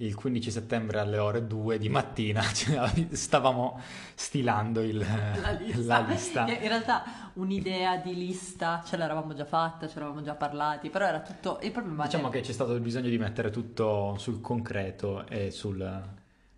il 0.00 0.14
15 0.14 0.50
settembre 0.50 1.00
alle 1.00 1.18
ore 1.18 1.46
2 1.46 1.76
di 1.78 1.88
mattina 1.88 2.40
cioè, 2.54 2.88
stavamo 3.10 3.80
stilando 4.14 4.80
il- 4.80 4.98
La 4.98 5.50
lista. 5.52 6.00
la 6.00 6.06
lista. 6.06 6.46
In 6.48 6.68
realtà 6.68 7.02
un'idea 7.34 7.96
di 7.96 8.14
lista 8.14 8.82
ce 8.86 8.96
l'eravamo 8.96 9.34
già 9.34 9.44
fatta, 9.44 9.88
ce 9.88 9.98
l'avevamo 9.98 10.22
già 10.22 10.34
parlati, 10.34 10.88
però 10.90 11.06
era 11.06 11.20
tutto... 11.20 11.58
Il 11.62 11.72
problema 11.72 12.04
Diciamo 12.04 12.28
è... 12.28 12.30
che 12.30 12.40
c'è 12.40 12.52
stato 12.52 12.74
il 12.74 12.80
bisogno 12.80 13.08
di 13.08 13.18
mettere 13.18 13.50
tutto 13.50 14.14
sul 14.18 14.40
concreto 14.40 15.26
e 15.26 15.50
sul 15.50 16.02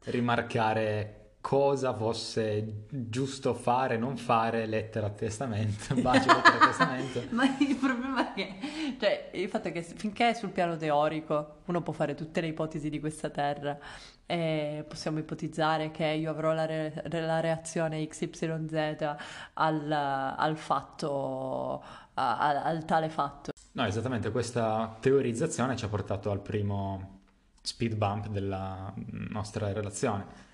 rimarcare 0.05 1.20
cosa 1.41 1.95
fosse 1.95 2.85
giusto 2.91 3.55
fare, 3.55 3.97
non 3.97 4.17
fare, 4.17 4.67
lettera 4.67 5.07
a 5.07 5.11
testamento, 5.11 5.95
bacio, 6.01 6.33
lettera 6.33 6.61
a 6.61 6.67
testamento. 6.67 7.23
Ma 7.35 7.45
il 7.59 7.77
problema 7.77 8.33
è 8.33 8.35
che, 8.35 8.55
cioè, 9.01 9.31
il 9.35 9.49
fatto 9.49 9.69
è 9.69 9.73
che 9.73 9.83
finché 9.83 10.35
sul 10.35 10.51
piano 10.51 10.77
teorico 10.77 11.61
uno 11.67 11.81
può 11.83 11.93
fare 11.93 12.15
tutte 12.15 12.41
le 12.41 12.49
ipotesi 12.49 12.91
di 12.91 13.01
questa 13.01 13.31
terra 13.31 13.79
e 14.27 14.85
possiamo 14.87 15.19
ipotizzare 15.19 15.91
che 15.91 16.07
io 16.07 16.31
avrò 16.31 16.53
la, 16.53 16.67
re- 16.67 17.03
la 17.09 17.41
reazione 17.41 18.07
XYZ 18.07 19.17
al, 19.55 19.91
al 19.91 20.57
fatto, 20.57 21.83
a- 22.15 22.39
a- 22.39 22.63
al 22.63 22.85
tale 22.85 23.09
fatto. 23.09 23.51
No, 23.73 23.87
esattamente, 23.87 24.31
questa 24.31 24.97
teorizzazione 25.01 25.75
ci 25.77 25.85
ha 25.85 25.89
portato 25.89 26.31
al 26.31 26.41
primo 26.41 27.19
speed 27.63 27.95
bump 27.95 28.29
della 28.29 28.93
nostra 29.31 29.73
relazione. 29.73 30.49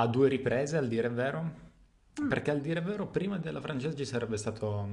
A 0.00 0.06
due 0.06 0.28
riprese, 0.28 0.78
al 0.78 0.88
dire 0.88 1.10
vero, 1.10 1.50
perché 2.26 2.50
al 2.50 2.62
dire 2.62 2.80
vero, 2.80 3.06
prima 3.08 3.36
della 3.36 3.60
francese 3.60 3.94
ci 3.94 4.06
sarebbe 4.06 4.38
stato 4.38 4.88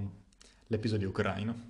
l'episodio 0.68 1.08
ucraino. 1.08 1.70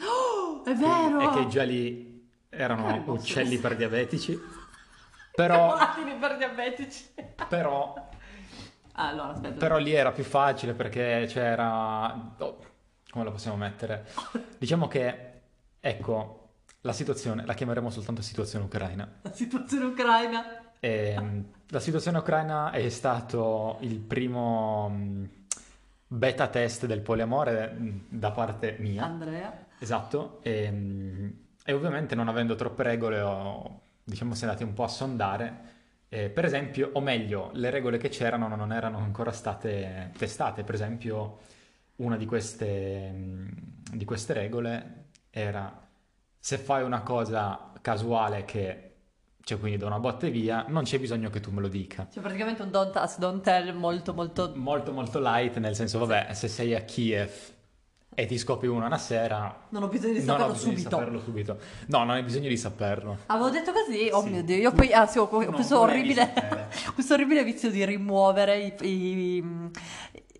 Oh, 0.00 0.64
è 0.64 0.72
vero! 0.72 1.20
E 1.20 1.34
che 1.34 1.48
già 1.48 1.64
lì 1.64 2.26
erano 2.48 3.02
uccelli 3.08 3.58
per 3.58 3.76
diabetici. 3.76 4.40
Però, 5.36 5.76
per 6.18 6.36
diabetici. 6.38 7.10
però, 7.48 8.08
allora, 8.94 9.32
aspetta. 9.34 9.54
però 9.54 9.76
lì 9.76 9.92
era 9.92 10.10
più 10.10 10.24
facile 10.24 10.72
perché 10.72 11.26
c'era... 11.28 12.34
oh, 12.38 12.58
come 13.08 13.24
la 13.24 13.30
possiamo 13.30 13.56
mettere? 13.56 14.08
Diciamo 14.58 14.88
che, 14.88 15.32
ecco, 15.78 16.48
la 16.80 16.92
situazione, 16.92 17.46
la 17.46 17.54
chiameremo 17.54 17.88
soltanto 17.88 18.20
situazione 18.20 18.64
ucraina. 18.64 19.08
La 19.22 19.32
situazione 19.32 19.84
ucraina. 19.84 20.67
Ehm, 20.80 21.44
la 21.68 21.80
situazione 21.80 22.18
ucraina 22.18 22.70
è 22.70 22.88
stato 22.88 23.78
il 23.80 23.98
primo 23.98 24.88
mh, 24.88 25.28
beta 26.06 26.48
test 26.48 26.86
del 26.86 27.00
poliamore 27.00 27.70
mh, 27.70 28.00
da 28.08 28.30
parte 28.30 28.76
mia. 28.78 29.04
Andrea. 29.04 29.66
Esatto, 29.78 30.40
e, 30.42 31.32
e 31.64 31.72
ovviamente 31.72 32.14
non 32.14 32.28
avendo 32.28 32.54
troppe 32.54 32.82
regole, 32.82 33.20
ho, 33.20 33.80
diciamo, 34.02 34.34
si 34.34 34.44
è 34.44 34.46
andati 34.46 34.64
un 34.64 34.74
po' 34.74 34.84
a 34.84 34.88
sondare. 34.88 35.66
Eh, 36.08 36.30
per 36.30 36.44
esempio, 36.44 36.90
o 36.94 37.00
meglio, 37.00 37.50
le 37.52 37.70
regole 37.70 37.98
che 37.98 38.08
c'erano 38.08 38.48
non 38.48 38.72
erano 38.72 38.98
ancora 38.98 39.30
state 39.30 40.12
testate. 40.16 40.64
Per 40.64 40.74
esempio, 40.74 41.38
una 41.96 42.16
di 42.16 42.24
queste, 42.24 43.10
mh, 43.10 43.50
di 43.94 44.04
queste 44.04 44.32
regole 44.32 45.06
era 45.30 45.86
se 46.38 46.56
fai 46.56 46.82
una 46.82 47.02
cosa 47.02 47.72
casuale 47.82 48.44
che, 48.44 48.87
cioè 49.48 49.58
quindi 49.58 49.78
da 49.78 49.86
una 49.86 49.98
botte 49.98 50.28
via, 50.28 50.66
non 50.68 50.82
c'è 50.84 50.98
bisogno 50.98 51.30
che 51.30 51.40
tu 51.40 51.50
me 51.50 51.62
lo 51.62 51.68
dica. 51.68 52.06
C'è 52.12 52.20
praticamente 52.20 52.60
un 52.60 52.70
don't 52.70 52.94
ask, 52.96 53.18
don't 53.18 53.42
tell 53.42 53.72
molto 53.74 54.12
molto... 54.12 54.52
Molto 54.56 54.92
molto 54.92 55.18
light, 55.20 55.56
nel 55.56 55.74
senso, 55.74 55.98
vabbè, 56.04 56.34
se 56.34 56.48
sei 56.48 56.74
a 56.74 56.82
Kiev 56.82 57.30
e 58.14 58.26
ti 58.26 58.36
scopri 58.36 58.66
una 58.68 58.84
una 58.86 58.98
sera, 58.98 59.66
Non 59.70 59.84
ho 59.84 59.88
bisogno 59.88 60.12
di 60.12 60.20
saperlo 60.20 60.52
bisogno 60.52 60.72
subito. 60.72 60.88
di 60.88 60.94
saperlo 60.94 61.20
subito. 61.20 61.58
No, 61.86 61.98
non 62.00 62.10
hai 62.10 62.22
bisogno 62.24 62.48
di 62.48 62.56
saperlo. 62.58 63.16
Avevo 63.26 63.48
detto 63.48 63.72
così? 63.72 64.10
Oh 64.12 64.20
Sì. 64.22 64.28
mio 64.28 64.42
Dio, 64.42 64.56
io 64.56 64.72
poi 64.72 64.92
anzi, 64.92 65.18
ho, 65.18 65.22
ho 65.22 65.44
questo 65.46 65.80
orribile, 65.80 66.30
questo 66.92 67.14
orribile 67.14 67.42
vizio 67.42 67.70
di 67.70 67.82
rimuovere 67.86 68.58
i- 68.58 68.74
i- 68.86 69.44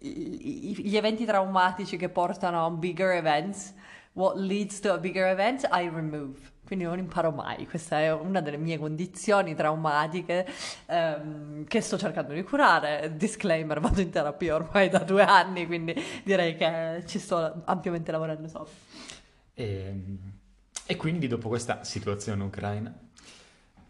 i- 0.01 0.81
gli 0.83 0.97
eventi 0.99 1.25
traumatici 1.25 1.97
che 1.97 2.11
portano 2.11 2.67
a 2.67 2.71
bigger 2.71 3.13
events. 3.13 3.73
What 4.13 4.37
leads 4.37 4.81
to 4.81 4.93
a 4.93 4.99
bigger 4.99 5.29
event, 5.29 5.67
I 5.73 5.89
remove. 5.89 6.41
Quindi 6.69 6.85
non 6.85 6.99
imparo 6.99 7.31
mai, 7.31 7.67
questa 7.67 7.99
è 7.99 8.13
una 8.13 8.43
delle 8.43 8.59
mie 8.59 8.77
condizioni 8.77 9.55
traumatiche 9.55 10.47
ehm, 10.85 11.65
che 11.65 11.81
sto 11.81 11.97
cercando 11.97 12.35
di 12.35 12.43
curare. 12.43 13.15
Disclaimer, 13.17 13.81
vado 13.81 14.03
in 14.03 14.11
terapia 14.11 14.55
ormai 14.55 14.91
da 14.91 14.99
due 14.99 15.23
anni, 15.23 15.65
quindi 15.65 15.95
direi 16.23 16.57
che 16.57 17.05
ci 17.07 17.19
sto 17.19 17.63
ampiamente 17.65 18.13
lavorando 18.13 18.49
sopra. 18.49 18.71
E, 19.55 19.95
e 20.85 20.97
quindi 20.97 21.27
dopo 21.27 21.49
questa 21.49 21.85
situazione 21.85 22.45
ucraina 22.45 22.95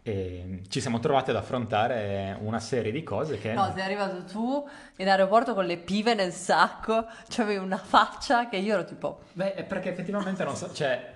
eh, 0.01 0.61
ci 0.69 0.79
siamo 0.79 0.99
trovati 0.99 1.31
ad 1.31 1.35
affrontare 1.35 2.37
una 2.39 2.59
serie 2.59 2.91
di 2.91 3.03
cose 3.03 3.37
che... 3.37 3.51
No, 3.51 3.71
sei 3.73 3.83
arrivato 3.83 4.23
tu 4.23 4.65
in 4.95 5.09
aeroporto 5.09 5.53
con 5.53 5.65
le 5.65 5.77
pive 5.77 6.13
nel 6.13 6.31
sacco, 6.31 7.05
c'avevi 7.27 7.61
una 7.61 7.77
faccia 7.77 8.47
che 8.47 8.55
io 8.55 8.73
ero 8.73 8.85
tipo, 8.85 9.23
Beh, 9.33 9.53
è 9.53 9.63
perché 9.65 9.89
effettivamente 9.89 10.43
non 10.45 10.55
so, 10.55 10.71
cioè, 10.71 11.11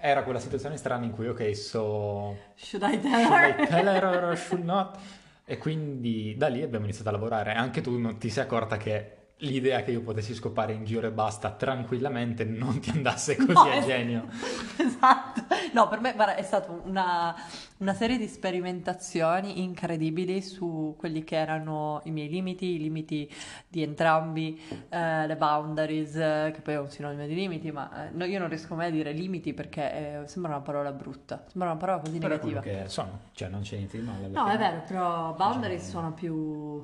era 0.00 0.22
quella 0.22 0.38
situazione 0.40 0.76
strana 0.76 1.04
in 1.04 1.12
cui, 1.12 1.28
ok, 1.28 1.56
so... 1.56 2.36
should 2.56 2.82
I 2.82 2.98
tell 3.00 3.24
Should 3.24 3.32
I 3.32 3.52
her? 3.52 3.66
tell 3.66 3.86
her 3.86 4.24
or 4.24 4.36
should 4.38 4.64
not? 4.64 4.98
E 5.44 5.56
quindi 5.58 6.34
da 6.36 6.48
lì 6.48 6.62
abbiamo 6.62 6.84
iniziato 6.84 7.08
a 7.08 7.12
lavorare. 7.12 7.52
Anche 7.54 7.80
tu 7.80 7.96
non 7.98 8.18
ti 8.18 8.28
sei 8.30 8.44
accorta 8.44 8.76
che 8.76 9.16
l'idea 9.38 9.82
che 9.82 9.92
io 9.92 10.00
potessi 10.02 10.34
scopare 10.34 10.72
in 10.72 10.84
giro 10.84 11.06
e 11.06 11.10
basta 11.10 11.50
tranquillamente 11.52 12.44
non 12.44 12.80
ti 12.80 12.90
andasse 12.90 13.36
così 13.38 13.52
No, 13.52 13.60
a 13.60 13.80
genio. 13.80 14.26
Esatto. 14.78 15.42
No, 15.72 15.86
per 15.88 16.00
me 16.00 16.12
guarda, 16.14 16.34
è 16.34 16.42
stata 16.42 16.72
una, 16.72 17.34
una 17.78 17.94
serie 17.94 18.16
di 18.16 18.26
sperimentazioni 18.26 19.62
incredibili 19.62 20.40
su 20.42 20.94
quelli 20.98 21.22
che 21.24 21.36
erano 21.36 22.00
i 22.04 22.10
miei 22.10 22.28
limiti, 22.28 22.74
i 22.74 22.78
limiti 22.78 23.30
di 23.68 23.82
entrambi, 23.82 24.60
eh, 24.88 25.26
le 25.26 25.36
boundaries, 25.36 26.16
eh, 26.16 26.50
che 26.54 26.60
poi 26.62 26.74
è 26.74 26.78
un 26.78 26.88
sinonimo 26.90 27.26
di 27.26 27.34
limiti, 27.34 27.70
ma 27.70 28.06
eh, 28.06 28.10
no, 28.12 28.24
io 28.24 28.38
non 28.38 28.48
riesco 28.48 28.74
mai 28.74 28.88
a 28.88 28.90
dire 28.90 29.12
limiti 29.12 29.52
perché 29.54 30.22
eh, 30.22 30.26
sembra 30.26 30.52
una 30.52 30.62
parola 30.62 30.90
brutta, 30.92 31.44
sembra 31.48 31.70
una 31.70 31.78
parola 31.78 31.98
così 32.00 32.18
Però 32.18 32.34
negativa. 32.34 32.60
che 32.60 32.84
sono, 32.86 33.20
cioè 33.32 33.48
non 33.48 33.60
c'è 33.60 33.76
niente 33.76 33.98
di 33.98 34.04
male. 34.04 34.28
No, 34.28 34.46
è 34.48 34.56
vero, 34.58 34.82
però 34.86 35.32
boundaries 35.34 35.88
sono 35.88 36.12
più 36.12 36.82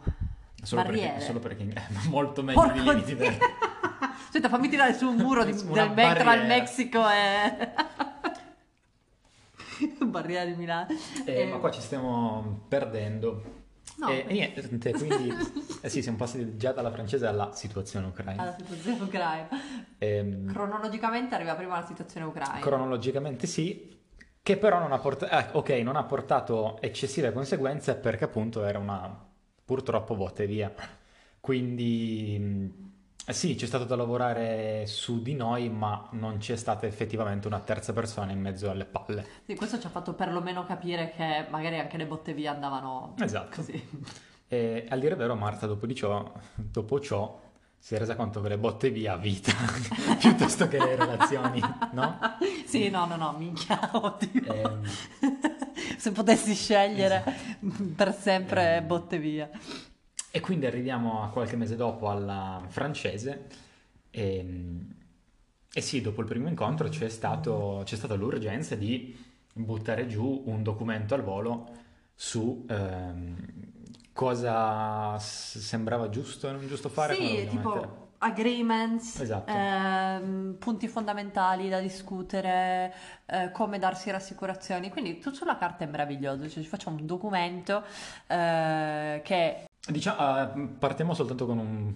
Solo 0.64 0.83
barriere. 0.83 1.09
perché, 1.11 1.24
solo 1.24 1.38
perché 1.38 1.68
è 1.72 1.83
molto 2.09 2.42
meglio 2.42 2.61
Porco 2.61 2.79
di 2.79 2.88
limiti 2.88 3.14
veri. 3.14 3.38
Aspetta, 4.35 4.48
fammi 4.48 4.68
tirare 4.68 4.94
su 4.94 5.09
un 5.09 5.16
muro 5.16 5.44
di- 5.44 5.53
del 5.55 5.64
me- 5.66 5.94
tra 5.94 6.09
il 6.11 6.24
barriera. 6.24 6.46
Mexico 6.46 7.09
e... 7.09 7.72
barriera 10.07 10.44
di 10.44 10.55
Milano. 10.55 10.87
Eh, 11.24 11.40
Eh, 11.42 11.46
ma 11.46 11.57
qua 11.59 11.70
ci 11.70 11.81
stiamo 11.81 12.64
perdendo. 12.68 13.62
No. 13.96 14.09
E, 14.09 14.24
e 14.27 14.33
niente, 14.33 14.68
quindi 14.92 15.33
eh 15.83 15.88
sì, 15.88 16.03
siamo 16.03 16.16
passati 16.16 16.57
già 16.57 16.72
dalla 16.72 16.90
francese 16.90 17.27
alla 17.27 17.53
situazione 17.55 18.07
ucraina. 18.07 18.42
alla 18.42 18.57
situazione 18.59 19.00
ucraina. 19.03 19.48
Ehm, 19.98 20.53
Cronologicamente 20.53 21.35
arriva 21.37 21.55
prima 21.55 21.79
la 21.79 21.87
situazione 21.87 22.27
ucraina. 22.27 22.59
cronologicamente 22.59 23.46
sì, 23.46 23.96
che 24.42 24.57
però 24.57 24.81
non 24.81 24.90
ha, 24.92 24.98
portato, 24.98 25.59
ok, 25.59 25.68
non 25.70 25.94
ha 25.94 26.03
portato 26.05 26.81
eccessive 26.81 27.33
conseguenze 27.33 27.94
perché 27.94 28.24
appunto 28.24 28.64
era 28.64 28.79
una 28.81 29.16
purtroppo 29.64 30.14
botte 30.14 30.46
via. 30.46 30.72
Quindi 31.40 32.92
eh 33.27 33.33
sì, 33.33 33.55
c'è 33.55 33.64
stato 33.66 33.85
da 33.85 33.96
lavorare 33.96 34.85
su 34.87 35.22
di 35.22 35.35
noi, 35.35 35.70
ma 35.70 36.07
non 36.12 36.37
c'è 36.38 36.57
stata 36.57 36.87
effettivamente 36.87 37.46
una 37.46 37.61
terza 37.61 37.92
persona 37.94 38.33
in 38.33 38.40
mezzo 38.40 38.68
alle 38.70 38.85
palle. 38.85 39.27
Sì, 39.46 39.55
questo 39.55 39.79
ci 39.79 39.87
ha 39.87 39.90
fatto 39.90 40.12
perlomeno 40.12 40.64
capire 40.64 41.11
che 41.11 41.46
magari 41.48 41.79
anche 41.79 41.96
le 41.96 42.07
botte 42.07 42.35
via 42.35 42.53
andavano 42.53 43.14
Esatto. 43.18 43.57
così. 43.57 43.88
E 44.46 44.87
al 44.88 45.00
dire 45.00 45.14
vero, 45.14 45.35
Marta, 45.35 45.66
dopo 45.66 45.87
di 45.87 45.94
ciò, 45.94 46.33
dopo 46.55 47.00
ciò, 47.00 47.40
si 47.84 47.94
è 47.94 47.98
resa 47.98 48.16
conto 48.16 48.40
che 48.40 48.48
le 48.48 48.56
botte 48.56 48.88
via 48.90 49.14
vita 49.18 49.52
piuttosto 50.18 50.68
che 50.68 50.78
le 50.78 50.96
relazioni, 50.96 51.60
no? 51.92 52.18
Sì, 52.64 52.88
no, 52.88 53.04
no, 53.04 53.16
no, 53.16 53.34
minchia, 53.36 53.90
oddio. 53.92 54.42
Ehm, 54.42 54.88
Se 55.98 56.10
potessi 56.10 56.54
scegliere 56.54 57.22
per 57.94 58.14
sempre 58.18 58.76
Ehm. 58.78 58.86
botte 58.86 59.18
via. 59.18 59.50
E 60.30 60.40
quindi 60.40 60.64
arriviamo 60.64 61.24
a 61.24 61.28
qualche 61.28 61.56
mese 61.56 61.76
dopo 61.76 62.08
alla 62.08 62.62
francese 62.68 63.48
e, 64.08 64.46
e 65.70 65.80
sì, 65.82 66.00
dopo 66.00 66.22
il 66.22 66.26
primo 66.26 66.48
incontro 66.48 66.88
c'è 66.88 67.10
stato, 67.10 67.82
c'è 67.84 67.96
stata 67.96 68.14
l'urgenza 68.14 68.76
di 68.76 69.14
buttare 69.52 70.06
giù 70.06 70.42
un 70.46 70.62
documento 70.62 71.14
al 71.14 71.22
volo 71.22 71.70
su 72.14 72.64
ehm, 72.66 73.36
cosa 74.14 75.18
sembrava 75.18 76.09
giusto 76.09 76.48
e 76.48 76.53
non 76.53 76.66
giusto 76.66 76.88
fare. 76.88 77.14
Sì, 77.14 77.46
tipo, 77.48 77.74
mettere. 77.74 78.03
agreements, 78.18 79.20
Esatto. 79.20 79.53
ehm, 79.53 80.57
punti 80.59 80.88
fondamentali 80.88 81.68
da 81.68 81.81
discutere, 81.81 82.94
eh, 83.27 83.50
come 83.50 83.79
darsi 83.79 84.11
rassicurazioni. 84.11 84.88
Quindi 84.90 85.18
tutto 85.18 85.37
sulla 85.37 85.59
carta 85.59 85.85
è 85.85 85.88
meraviglioso, 85.88 86.48
cioè 86.48 86.62
ci 86.62 86.68
facciamo 86.68 86.96
un 86.96 87.05
documento 87.07 87.85
eh, 88.29 89.20
che 89.22 89.66
Diciamo, 89.87 90.40
eh, 90.55 90.68
partiamo 90.79 91.12
soltanto 91.12 91.44
con 91.44 91.59
un, 91.59 91.92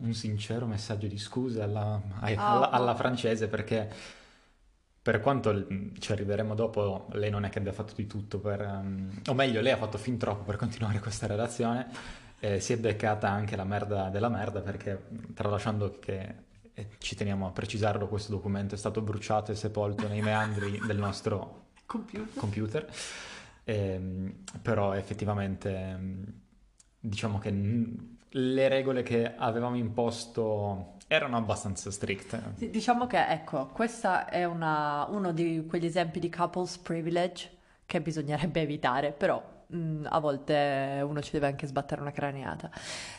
un 0.00 0.12
sincero 0.14 0.64
messaggio 0.66 1.06
di 1.06 1.18
scusa 1.18 1.64
alla, 1.64 2.00
Ah, 2.20 2.26
alla- 2.36 2.70
alla 2.70 2.94
francese 2.94 3.48
perché 3.48 3.90
per 5.04 5.20
quanto 5.20 5.52
l- 5.52 5.92
ci 5.98 6.12
arriveremo 6.12 6.54
dopo, 6.54 7.08
lei 7.12 7.28
non 7.28 7.44
è 7.44 7.50
che 7.50 7.58
abbia 7.58 7.72
fatto 7.74 7.92
di 7.94 8.06
tutto 8.06 8.38
per, 8.38 8.62
ehm, 8.62 9.20
o 9.28 9.34
meglio, 9.34 9.60
lei 9.60 9.72
ha 9.72 9.76
fatto 9.76 9.98
fin 9.98 10.16
troppo 10.16 10.44
per 10.44 10.56
continuare 10.56 10.98
questa 10.98 11.26
relazione, 11.26 11.88
eh, 12.40 12.58
si 12.58 12.72
è 12.72 12.78
beccata 12.78 13.28
anche 13.28 13.54
la 13.54 13.64
merda 13.64 14.08
della 14.08 14.30
merda 14.30 14.60
perché 14.62 14.98
tralasciando 15.34 15.98
che, 16.00 16.34
e 16.72 16.88
ci 16.98 17.14
teniamo 17.16 17.46
a 17.46 17.50
precisarlo, 17.50 18.08
questo 18.08 18.32
documento 18.32 18.74
è 18.74 18.78
stato 18.78 19.02
bruciato 19.02 19.52
e 19.52 19.56
sepolto 19.56 20.08
nei 20.08 20.22
meandri 20.22 20.80
del 20.86 20.96
nostro 20.96 21.66
computer. 21.84 22.28
computer, 22.34 22.88
Ehm, 23.66 24.44
però 24.60 24.92
effettivamente 24.92 25.98
diciamo 27.00 27.38
che 27.38 27.50
le 28.36 28.68
regole 28.68 29.02
che 29.02 29.34
avevamo 29.36 29.76
imposto 29.76 30.93
erano 31.06 31.36
abbastanza 31.36 31.90
strette. 31.90 32.40
Sì, 32.56 32.70
diciamo 32.70 33.06
che 33.06 33.26
ecco, 33.28 33.66
questa 33.72 34.28
è 34.28 34.44
una- 34.44 35.06
uno 35.10 35.32
di 35.32 35.64
quegli 35.68 35.86
esempi 35.86 36.18
di 36.18 36.28
couples 36.30 36.78
privilege 36.78 37.50
che 37.86 38.00
bisognerebbe 38.00 38.60
evitare, 38.62 39.12
però 39.12 39.52
mh, 39.66 40.06
a 40.10 40.18
volte 40.20 41.00
uno 41.04 41.20
ci 41.22 41.32
deve 41.32 41.46
anche 41.46 41.66
sbattere 41.66 42.00
una 42.00 42.12
craniata. 42.12 42.70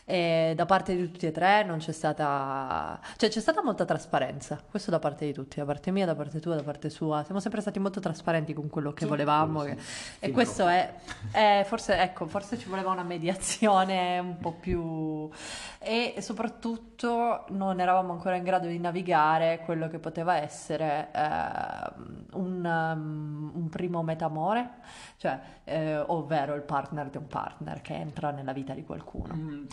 E 0.05 0.53
da 0.55 0.65
parte 0.65 0.95
di 0.95 1.11
tutti 1.11 1.25
e 1.25 1.31
tre 1.31 1.63
non 1.63 1.79
c'è 1.79 1.91
stata, 1.91 2.99
cioè 3.17 3.29
c'è 3.29 3.39
stata 3.39 3.63
molta 3.63 3.83
trasparenza, 3.85 4.61
questo 4.69 4.91
da 4.91 4.99
parte 4.99 5.25
di 5.25 5.33
tutti, 5.33 5.57
da 5.57 5.65
parte 5.65 5.91
mia, 5.91 6.05
da 6.05 6.15
parte 6.15 6.39
tua, 6.39 6.55
da 6.55 6.63
parte 6.63 6.89
sua. 6.89 7.23
Siamo 7.23 7.39
sempre 7.39 7.61
stati 7.61 7.79
molto 7.79 7.99
trasparenti 7.99 8.53
con 8.53 8.69
quello 8.69 8.93
che 8.93 9.03
Sì, 9.03 9.09
volevamo. 9.09 9.59
quello 9.61 9.75
che- 9.75 9.81
sì. 9.81 10.11
E 10.19 10.31
questo 10.31 10.67
è, 10.67 10.93
è 11.31 11.63
forse, 11.67 11.97
ecco, 11.97 12.27
forse 12.27 12.57
ci 12.57 12.69
voleva 12.69 12.91
una 12.91 13.03
mediazione 13.03 14.19
un 14.19 14.37
po' 14.37 14.53
più... 14.53 15.29
E 15.87 16.15
soprattutto 16.19 17.45
non 17.49 17.79
eravamo 17.79 18.11
ancora 18.13 18.35
in 18.37 18.43
grado 18.43 18.65
di 18.65 18.79
navigare 18.79 19.61
quello 19.63 19.87
che 19.87 19.99
poteva 19.99 20.35
essere 20.37 21.11
ehm, 21.13 22.25
un, 22.33 22.65
um, 22.65 23.51
un 23.53 23.69
primo 23.69 24.01
metamore, 24.01 24.79
cioè, 25.17 25.39
eh, 25.63 25.99
ovvero 25.99 26.55
il 26.55 26.63
partner 26.63 27.11
di 27.11 27.17
un 27.17 27.27
partner 27.27 27.81
che 27.81 27.93
entra 27.93 28.31
nella 28.31 28.51
vita 28.51 28.73
di 28.73 28.83
qualcuno. 28.83 29.35
Mm, 29.35 29.65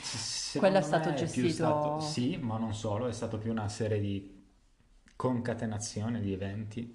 Quello 0.55 0.77
è 0.77 0.83
stato 0.83 1.14
gestito- 1.14 1.48
stato- 1.51 2.01
sì, 2.01 2.37
ma 2.37 2.59
non 2.59 2.75
solo, 2.75 3.07
è 3.09 3.12
stato 3.12 3.38
più 3.38 3.51
una 3.51 3.68
serie 3.70 3.98
di 3.98 4.40
concatenazione 5.16 6.20
di 6.20 6.33
eventi 6.35 6.94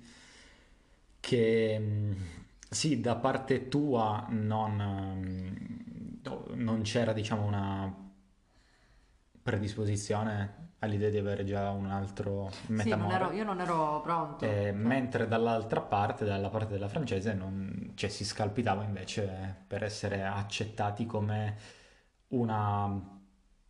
che 1.20 1.78
mm, 1.80 2.12
sì, 2.70 3.00
da 3.02 3.16
parte 3.16 3.68
tua 3.70 4.26
non, 4.30 4.74
mm, 5.18 5.56
no, 6.24 6.46
non 6.56 6.82
c'era, 6.82 7.14
diciamo, 7.14 7.46
una 7.46 8.06
predisposizione 9.48 10.74
all'idea 10.80 11.10
di 11.10 11.18
avere 11.18 11.46
già 11.46 11.70
un 11.72 11.88
altro 11.88 12.50
Sì, 12.72 12.96
non 12.96 13.10
metamore. 13.10 13.12
ero- 13.12 13.32
io 13.32 13.44
non 13.44 13.60
ero 13.60 14.00
pronto. 14.02 14.46
Eh, 14.46 14.72
Cioè, 14.82 14.96
mentre 14.96 15.28
dall'altra 15.28 15.82
parte, 15.82 16.26
dalla 16.26 16.50
parte 16.50 16.74
della 16.74 16.88
francese, 16.90 17.34
non- 17.34 17.94
cioè, 17.96 18.10
si 18.10 18.24
scalpitava 18.26 18.84
invece 18.84 19.64
per 19.68 19.84
essere 19.84 20.24
accettati 20.24 21.06
come 21.06 21.58
una 22.30 22.88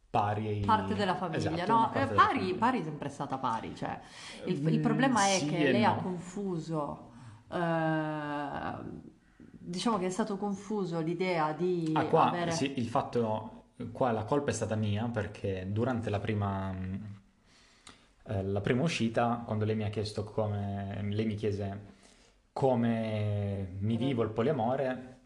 pari... 0.09 0.65
Parte 0.65 0.95
della 0.95 1.15
famiglia, 1.15 1.65
Esatto, 1.65 1.65
no? 1.65 1.93
Eh, 1.93 2.07
pari, 2.07 2.53
famiglia. 2.53 2.55
pari 2.55 2.79
è 2.81 2.83
sempre 2.83 3.07
stata 3.09 3.37
pari, 3.37 3.73
cioè 3.75 3.97
il, 4.45 4.61
il 4.67 4.79
Mm, 4.79 4.81
problema 4.81 5.27
è 5.33 5.45
sì 5.45 5.45
che 5.45 5.65
lei 5.67 5.85
ha 5.85 5.93
no. 5.93 5.95
confuso, 5.95 7.11
eh, 7.49 8.73
diciamo 9.39 9.97
che 9.97 10.07
è 10.07 10.09
stato 10.09 10.35
confuso 10.37 10.99
l'idea 10.99 11.53
di 11.53 11.93
Ah, 11.93 12.07
qua 12.07 12.41
avere... 12.41 12.51
sì, 12.51 12.77
il 12.79 12.87
fatto, 12.87 13.66
qua 13.91 14.11
la 14.11 14.23
colpa 14.23 14.51
è 14.51 14.53
stata 14.53 14.75
mia 14.75 15.05
perché 15.07 15.67
durante 15.71 16.09
la 16.09 16.19
prima, 16.19 16.73
eh, 18.27 18.43
la 18.43 18.61
prima 18.61 18.83
uscita, 18.83 19.43
quando 19.45 19.65
lei 19.65 19.75
mi 19.75 19.83
ha 19.83 19.89
chiesto 19.89 20.23
come, 20.23 20.99
lei 21.09 21.25
mi 21.25 21.35
chiese 21.35 21.95
come 22.51 23.75
mi 23.79 23.97
vivo 23.97 24.23
il 24.23 24.29
poliamore, 24.31 25.17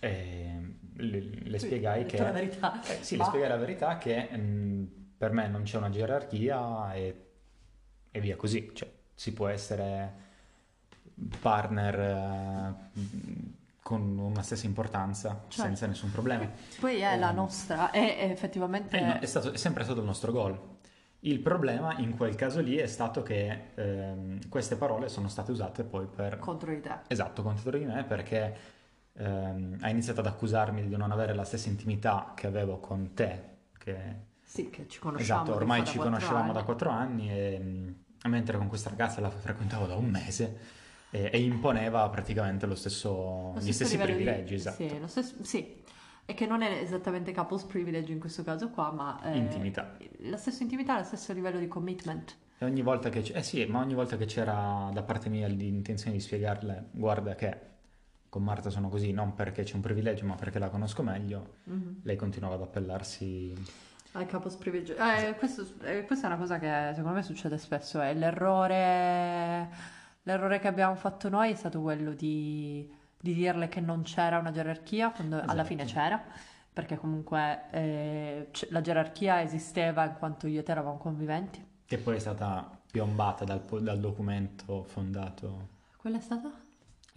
eh, 0.00 0.76
le, 0.96 1.20
le 1.42 1.58
spiegai 1.58 2.06
che... 2.06 2.18
la 2.18 2.30
verità. 2.32 2.80
Eh, 2.82 3.02
sì, 3.02 3.16
Ma- 3.16 3.24
le 3.24 3.28
spiegai 3.28 3.48
la 3.48 3.56
verità 3.56 3.98
che 3.98 4.36
mh, 4.36 5.14
per 5.18 5.32
me 5.32 5.48
non 5.48 5.62
c'è 5.62 5.76
una 5.76 5.90
gerarchia 5.90 6.92
e, 6.94 7.26
e 8.10 8.20
via 8.20 8.36
così, 8.36 8.70
cioè 8.72 8.90
si 9.14 9.32
può 9.32 9.48
essere 9.48 10.26
partner 11.40 11.98
eh, 12.00 13.57
con 13.88 14.18
una 14.18 14.42
stessa 14.42 14.66
importanza 14.66 15.44
Certo. 15.48 15.62
senza 15.62 15.86
nessun 15.86 16.10
problema. 16.10 16.46
Poi 16.78 16.98
è 17.00 17.16
la 17.16 17.30
Ehm, 17.30 17.36
nostra, 17.36 17.90
è, 17.90 18.18
è 18.18 18.30
effettivamente... 18.30 18.94
Eh, 18.98 19.00
no, 19.00 19.18
è 19.18 19.24
stato- 19.24 19.50
è 19.50 19.56
sempre 19.56 19.82
stato 19.84 20.00
il 20.00 20.04
nostro 20.04 20.30
goal. 20.30 20.58
Il 21.20 21.40
problema 21.40 21.96
in 21.96 22.14
quel 22.14 22.34
caso 22.34 22.60
lì 22.60 22.76
è 22.76 22.86
stato 22.86 23.22
che 23.22 23.70
ehm, 23.76 24.48
queste 24.50 24.76
parole 24.76 25.08
sono 25.08 25.28
state 25.28 25.52
usate 25.52 25.84
poi 25.84 26.04
per... 26.06 26.38
contro 26.38 26.70
di 26.70 26.80
te. 26.82 26.96
Esatto, 27.08 27.42
contro 27.42 27.70
di 27.78 27.86
me 27.86 28.04
perché 28.04 28.54
ehm, 29.14 29.78
ha 29.80 29.88
iniziato 29.88 30.20
ad 30.20 30.26
accusarmi 30.26 30.86
di 30.86 30.94
non 30.96 31.10
avere 31.10 31.34
la 31.34 31.44
stessa 31.44 31.70
intimità 31.70 32.32
che 32.36 32.46
avevo 32.46 32.80
con 32.80 33.14
te, 33.14 33.42
che 33.78 33.96
Sì, 34.42 34.68
che 34.68 34.86
ci 34.86 34.98
conosciamo. 34.98 35.40
Esatto, 35.42 35.56
ormai 35.56 35.86
ci 35.86 35.96
conoscevamo 35.96 36.44
anni. 36.44 36.52
da 36.52 36.62
quattro 36.62 36.90
anni 36.90 37.30
e 37.32 37.58
mh, 37.58 38.28
mentre 38.28 38.58
con 38.58 38.68
questa 38.68 38.90
ragazza 38.90 39.22
la 39.22 39.30
frequentavo 39.30 39.86
da 39.86 39.94
un 39.94 40.10
mese 40.10 40.76
e, 41.10 41.30
e 41.32 41.40
imponeva 41.40 42.08
praticamente 42.08 42.66
lo 42.66 42.74
stesso, 42.74 43.10
Lo 43.10 43.52
gli 43.56 43.72
stesso 43.72 43.84
stessi 43.84 43.96
livello 43.96 44.16
di- 44.16 44.22
privilegi, 44.24 44.54
esatto. 44.54 44.76
Sì, 44.88 45.00
stesso- 45.06 45.34
sì. 45.44 45.76
E 46.30 46.34
che 46.34 46.46
non 46.46 46.60
è 46.60 46.70
esattamente 46.82 47.32
couples 47.32 47.62
privilege 47.64 48.12
in 48.12 48.20
questo 48.20 48.42
caso 48.42 48.68
qua, 48.68 48.90
ma... 48.92 49.18
è 49.22 49.34
Intimità. 49.34 49.96
La 50.24 50.36
stessa 50.36 50.62
intimità, 50.62 50.98
lo 50.98 51.04
stesso 51.04 51.32
livello 51.32 51.58
di 51.58 51.68
commitment. 51.68 52.36
E 52.58 52.64
ogni 52.66 52.82
volta 52.82 53.08
che, 53.08 53.20
eh 53.20 53.42
sì, 53.42 53.64
ma 53.66 53.78
ogni 53.80 53.94
volta 53.94 54.16
che 54.18 54.26
c'era 54.26 54.90
da 54.92 55.02
parte 55.02 55.30
mia 55.30 55.46
l'intenzione 55.46 56.12
di 56.16 56.20
spiegarle, 56.20 56.88
guarda 56.90 57.34
che 57.34 57.60
con 58.28 58.42
Marta 58.42 58.68
sono 58.68 58.90
così, 58.90 59.10
non 59.12 59.32
perché 59.32 59.62
c'è 59.62 59.74
un 59.76 59.80
privilegio, 59.80 60.26
ma 60.26 60.34
perché 60.34 60.58
la 60.58 60.68
conosco 60.68 61.02
meglio, 61.02 61.54
Mhm. 61.64 62.00
lei 62.02 62.16
continuava 62.16 62.56
ad 62.56 62.60
appellarsi. 62.62 63.54
Al 64.12 64.26
couples 64.26 64.56
privilege. 64.56 64.96
Eh, 64.96 65.34
questo- 65.36 65.66
eh, 65.84 66.04
questa 66.04 66.26
è 66.26 66.30
una 66.30 66.38
cosa 66.38 66.58
che 66.58 66.90
secondo 66.94 67.16
me 67.16 67.22
succede 67.22 67.56
spesso, 67.56 68.00
è 68.00 68.12
l'errore... 68.12 69.96
L'errore 70.28 70.58
che 70.58 70.68
abbiamo 70.68 70.94
fatto 70.94 71.30
noi 71.30 71.52
è 71.52 71.54
stato 71.54 71.80
quello 71.80 72.12
di, 72.12 72.86
di 73.18 73.32
dirle 73.32 73.68
che 73.68 73.80
non 73.80 74.02
c'era 74.02 74.36
una 74.36 74.50
gerarchia, 74.50 75.10
quando 75.10 75.36
alla 75.36 75.44
Esatto. 75.52 75.64
fine 75.64 75.84
c'era, 75.86 76.22
perché 76.70 76.98
comunque 76.98 77.62
eh, 77.70 78.48
c- 78.50 78.66
la 78.68 78.82
gerarchia 78.82 79.40
esisteva 79.40 80.04
in 80.04 80.16
quanto 80.18 80.46
io 80.46 80.60
e 80.60 80.62
te 80.62 80.70
eravamo 80.72 80.98
conviventi. 80.98 81.64
Che 81.86 81.96
poi 81.96 82.16
è 82.16 82.18
stata 82.18 82.78
piombata 82.90 83.46
dal, 83.46 83.62
dal 83.80 83.98
documento 83.98 84.82
fondato. 84.84 85.68
Quella 85.96 86.18
è 86.18 86.20
stata? 86.20 86.50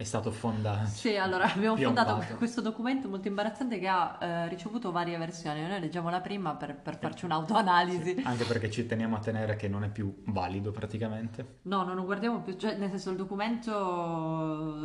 È 0.02 0.04
stato 0.04 0.32
fondato. 0.32 0.86
Sì, 0.86 1.16
allora 1.16 1.44
abbiamo 1.44 1.76
fondato 1.76 2.14
Piombato. 2.14 2.34
questo 2.34 2.60
documento 2.60 3.08
molto 3.08 3.28
imbarazzante 3.28 3.78
che 3.78 3.86
ha 3.86 4.18
eh, 4.20 4.48
ricevuto 4.48 4.90
varie 4.90 5.16
versioni. 5.16 5.64
Noi 5.64 5.78
leggiamo 5.78 6.10
la 6.10 6.20
prima 6.20 6.56
per, 6.56 6.74
per 6.74 6.98
farci 6.98 7.24
un'autoanalisi. 7.24 8.20
Anche 8.24 8.42
perché 8.44 8.68
ci 8.68 8.84
teniamo 8.84 9.14
a 9.14 9.20
tenere 9.20 9.54
che 9.54 9.68
non 9.68 9.84
è 9.84 9.88
più 9.88 10.22
valido 10.26 10.72
praticamente. 10.72 11.58
No, 11.62 11.84
non 11.84 11.94
lo 11.94 12.04
guardiamo 12.04 12.40
più, 12.40 12.56
cioè 12.56 12.74
nel 12.76 12.90
senso 12.90 13.10
il 13.10 13.16
documento 13.16 13.70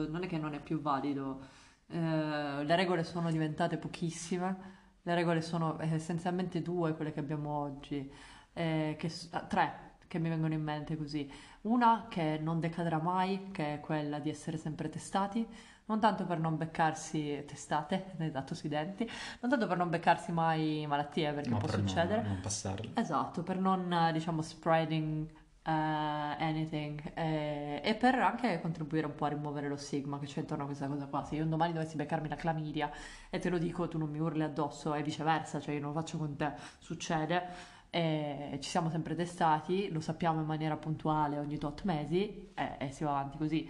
non 0.08 0.20
è 0.22 0.28
che 0.28 0.38
non 0.38 0.54
è 0.54 0.60
più 0.60 0.80
valido, 0.82 1.42
Eh, 1.90 2.64
le 2.64 2.76
regole 2.76 3.04
sono 3.04 3.32
diventate 3.32 3.78
pochissime, 3.78 4.56
le 5.02 5.16
regole 5.16 5.42
sono 5.42 5.78
essenzialmente 5.80 6.62
due, 6.62 6.94
quelle 6.96 7.14
che 7.14 7.22
abbiamo 7.22 7.50
oggi, 7.62 8.12
eh, 8.54 8.96
che 9.00 9.12
ah, 9.32 9.42
tre 9.42 9.87
che 10.08 10.20
mi 10.20 10.30
vengono 10.30 10.54
in 10.54 10.64
mente 10.64 10.96
così. 10.98 11.30
Una 11.62 12.08
che 12.10 12.40
non 12.42 12.60
decadrà 12.60 13.00
mai, 13.00 13.50
che 13.52 13.76
è 13.76 13.80
quella 13.80 14.20
di 14.20 14.30
essere 14.30 14.58
sempre 14.58 14.90
testati, 14.90 15.46
non 15.86 16.00
tanto 16.00 16.26
per 16.26 16.40
non 16.40 16.58
beccarsi 16.58 17.44
testate, 17.48 18.14
esatto, 18.20 18.56
sui 18.56 18.70
denti, 18.70 19.10
non 19.42 19.50
tanto 19.50 19.68
per 19.68 19.78
non 19.78 19.90
beccarsi 19.90 20.32
mai 20.32 20.86
malattie, 20.88 21.34
perché 21.34 21.50
ma 21.50 21.58
può 21.58 21.68
per 21.68 21.82
non- 21.82 21.88
succedere. 21.88 22.22
non 22.22 22.40
passarli. 22.40 22.92
Esatto, 22.94 23.44
per 23.44 23.58
non, 23.60 24.10
diciamo, 24.14 24.42
spreading 24.42 25.30
eh, 25.64 25.72
anything 25.72 27.12
eh, 27.14 27.82
e 27.84 27.96
per 27.96 28.16
anche 28.16 28.60
contribuire 28.62 29.06
un 29.06 29.16
po' 29.16 29.26
a 29.26 29.30
rimuovere 29.30 29.68
lo 29.68 29.76
stigma 29.76 30.18
che 30.20 30.26
c'è 30.26 30.40
intorno 30.40 30.64
a 30.64 30.66
questa 30.66 30.88
cosa 30.88 31.06
qua. 31.08 31.24
Se 31.24 31.36
io 31.36 31.44
un 31.44 31.50
domani 31.50 31.74
dovessi 31.74 31.96
beccarmi 31.96 32.28
la 32.30 32.36
clamidia 32.36 32.90
e 33.30 33.40
te 33.40 33.50
lo 33.50 33.58
dico, 33.58 33.88
tu 33.88 33.98
non 33.98 34.10
mi 34.10 34.20
urli 34.20 34.44
addosso 34.44 34.94
e 34.94 35.04
viceversa, 35.04 35.60
cioè 35.60 35.76
io 35.76 35.82
non 35.82 35.94
lo 35.94 36.00
faccio 36.00 36.18
con 36.18 36.36
te, 36.36 36.54
succede. 36.80 37.76
E 37.98 38.60
ci 38.62 38.70
siamo 38.70 38.92
sempre 38.92 39.16
testati, 39.16 39.90
lo 39.92 40.02
sappiamo 40.02 40.40
in 40.40 40.46
maniera 40.46 40.78
puntuale 40.78 41.40
ogni 41.40 41.58
tot 41.58 41.84
mesi 41.84 42.52
e, 42.54 42.76
e 42.78 42.92
si 42.92 43.04
va 43.04 43.12
avanti 43.12 43.38
così. 43.40 43.68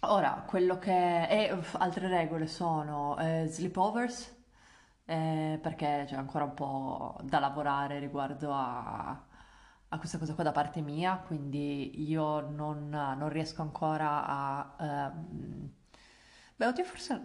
Ora, 0.00 0.42
quello 0.46 0.78
che... 0.78 1.28
E 1.28 1.52
uff, 1.52 1.76
altre 1.76 2.08
regole 2.08 2.46
sono 2.48 3.16
eh, 3.18 3.46
sleepovers, 3.46 4.34
eh, 5.04 5.58
perché 5.62 6.04
c'è 6.06 6.16
ancora 6.16 6.44
un 6.44 6.54
po' 6.54 7.16
da 7.22 7.38
lavorare 7.38 7.98
riguardo 8.00 8.52
a, 8.52 9.10
a 9.88 9.98
questa 9.98 10.18
cosa 10.18 10.34
qua 10.34 10.42
da 10.44 10.52
parte 10.52 10.80
mia, 10.80 11.16
quindi 11.24 12.08
io 12.08 12.40
non, 12.40 12.88
non 12.90 13.28
riesco 13.28 13.62
ancora 13.62 14.26
a... 14.26 14.74
ehm, 14.80 15.70
Beh, 16.56 16.66
oddio, 16.66 16.84
forse 16.84 17.20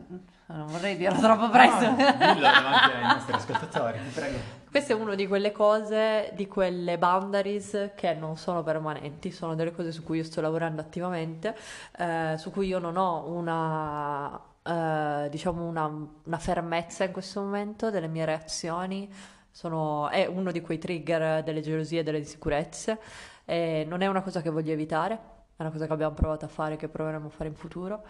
non 0.55 0.67
vorrei 0.67 0.97
dirlo 0.97 1.19
troppo 1.19 1.49
presto. 1.49 1.89
No, 1.89 1.95
dillo 1.95 2.41
davanti 2.41 2.95
ai 2.95 3.03
nostri 3.13 3.33
ascoltatori, 3.33 3.99
ti 4.03 4.09
prego. 4.13 4.37
Questa 4.69 4.93
è 4.93 4.95
una 4.95 5.15
di 5.15 5.27
quelle 5.27 5.51
cose, 5.51 6.31
di 6.35 6.47
quelle 6.47 6.97
boundaries 6.97 7.91
che 7.95 8.13
non 8.13 8.37
sono 8.37 8.63
permanenti, 8.63 9.31
sono 9.31 9.55
delle 9.55 9.71
cose 9.71 9.91
su 9.91 10.03
cui 10.03 10.17
io 10.17 10.23
sto 10.23 10.41
lavorando 10.41 10.81
attivamente, 10.81 11.55
eh, 11.97 12.35
su 12.37 12.51
cui 12.51 12.67
io 12.67 12.79
non 12.79 12.97
ho 12.97 13.27
una, 13.29 14.39
eh, 14.63 15.29
diciamo 15.29 15.65
una, 15.65 15.85
una 16.23 16.37
fermezza 16.37 17.03
in 17.03 17.11
questo 17.11 17.41
momento 17.41 17.89
delle 17.89 18.07
mie 18.07 18.25
reazioni. 18.25 19.11
Sono, 19.51 20.09
è 20.09 20.25
uno 20.25 20.51
di 20.51 20.61
quei 20.61 20.77
trigger 20.77 21.43
delle 21.43 21.61
gelosie 21.61 22.01
e 22.01 22.03
delle 22.03 22.19
insicurezze. 22.19 22.99
E 23.45 23.85
non 23.87 24.01
è 24.01 24.07
una 24.07 24.21
cosa 24.21 24.41
che 24.41 24.49
voglio 24.49 24.71
evitare, 24.71 25.13
è 25.55 25.61
una 25.61 25.71
cosa 25.71 25.87
che 25.87 25.93
abbiamo 25.93 26.13
provato 26.13 26.45
a 26.45 26.47
fare, 26.47 26.75
che 26.75 26.87
proveremo 26.87 27.27
a 27.27 27.31
fare 27.31 27.49
in 27.49 27.55
futuro. 27.55 28.03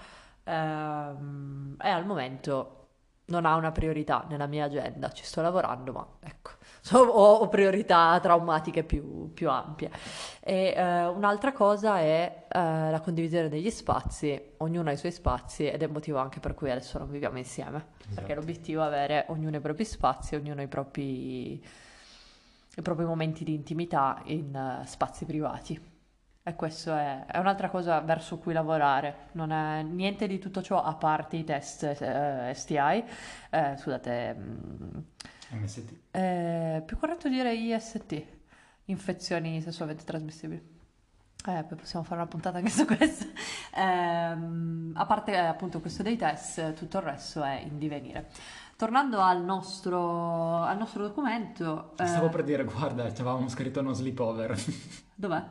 Ehm, 0.49 1.75
e 1.79 1.89
al 1.89 2.05
momento 2.05 2.75
non 3.25 3.45
ha 3.45 3.55
una 3.55 3.71
priorità 3.71 4.25
nella 4.27 4.47
mia 4.47 4.65
agenda, 4.65 5.11
ci 5.11 5.23
sto 5.23 5.41
lavorando, 5.41 5.91
ma 5.91 6.07
ecco, 6.21 6.51
so- 6.81 6.97
ho, 6.97 7.35
ho 7.35 7.47
priorità 7.47 8.19
traumatiche 8.19 8.83
più, 8.83 9.31
più 9.33 9.49
ampie. 9.49 9.91
E 10.39 10.73
eh, 10.75 11.05
un'altra 11.05 11.51
cosa 11.53 11.99
è 11.99 12.47
eh, 12.47 12.59
la 12.89 12.99
condivisione 13.01 13.47
degli 13.49 13.69
spazi, 13.69 14.53
ognuno 14.57 14.89
ha 14.89 14.93
i 14.93 14.97
suoi 14.97 15.11
spazi 15.11 15.67
ed 15.67 15.81
è 15.81 15.85
il 15.85 15.91
motivo 15.91 16.17
anche 16.17 16.39
per 16.39 16.55
cui 16.55 16.71
adesso 16.71 16.97
non 16.97 17.09
viviamo 17.09 17.37
insieme, 17.37 17.85
perché 17.99 18.31
Esatto. 18.31 18.33
l'obiettivo 18.33 18.81
è 18.81 18.85
avere 18.85 19.25
ognuno 19.29 19.57
i 19.57 19.61
propri 19.61 19.85
spazi, 19.85 20.35
ognuno 20.35 20.61
i 20.63 20.67
propri, 20.67 21.53
i 21.53 22.81
propri 22.81 23.05
momenti 23.05 23.43
di 23.43 23.53
intimità 23.53 24.21
in 24.25 24.55
eh, 24.55 24.87
spazi 24.87 25.25
privati. 25.25 25.97
E 26.41 26.55
questo 26.55 26.95
è, 26.95 27.25
è 27.25 27.37
un'altra 27.37 27.69
cosa 27.69 27.99
verso 27.99 28.37
cui 28.39 28.53
lavorare, 28.53 29.27
non 29.33 29.51
è 29.51 29.83
niente 29.83 30.25
di 30.25 30.39
tutto 30.39 30.61
ciò 30.61 30.81
a 30.81 30.95
parte 30.95 31.35
i 31.35 31.43
test 31.43 31.83
eh, 31.83 32.51
STI, 32.55 33.03
eh, 33.49 33.75
scusate, 33.77 34.33
mm, 34.33 34.97
MST. 35.51 35.93
è 36.11 36.81
più 36.85 36.97
corretto 36.97 37.29
dire 37.29 37.53
IST, 37.53 38.23
infezioni 38.85 39.61
sessualmente 39.61 40.03
trasmissibili. 40.05 40.77
Eh, 41.45 41.63
poi 41.63 41.77
possiamo 41.77 42.03
fare 42.03 42.19
una 42.19 42.29
puntata 42.29 42.57
anche 42.57 42.69
su 42.69 42.85
questo. 42.85 43.25
Ehm, 43.71 44.91
a 44.95 45.05
parte 45.05 45.31
eh, 45.31 45.37
appunto 45.37 45.79
questo 45.79 46.03
dei 46.03 46.17
test, 46.17 46.73
tutto 46.73 46.97
il 46.97 47.03
resto 47.03 47.43
è 47.43 47.61
in 47.61 47.77
divenire. 47.77 48.29
Tornando 48.75 49.21
al 49.21 49.41
nostro, 49.41 50.57
al 50.63 50.77
nostro 50.77 51.03
documento, 51.03 51.93
eh, 51.97 52.05
Stavo 52.07 52.29
per 52.29 52.43
dire, 52.43 52.63
guarda, 52.63 53.13
ci 53.13 53.21
avevamo 53.21 53.47
scritto 53.47 53.79
uno 53.79 53.93
sleepover, 53.93 54.57
dov'è? 55.15 55.43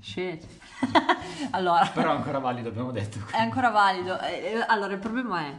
Shit. 0.00 0.46
allora, 1.52 1.90
però 1.92 2.12
è 2.12 2.16
ancora 2.16 2.38
valido, 2.38 2.68
abbiamo 2.68 2.92
detto. 2.92 3.18
È 3.30 3.38
ancora 3.38 3.70
valido. 3.70 4.18
Eh, 4.20 4.52
eh, 4.54 4.64
Allora, 4.66 4.92
il 4.92 4.98
problema 4.98 5.40
è 5.46 5.54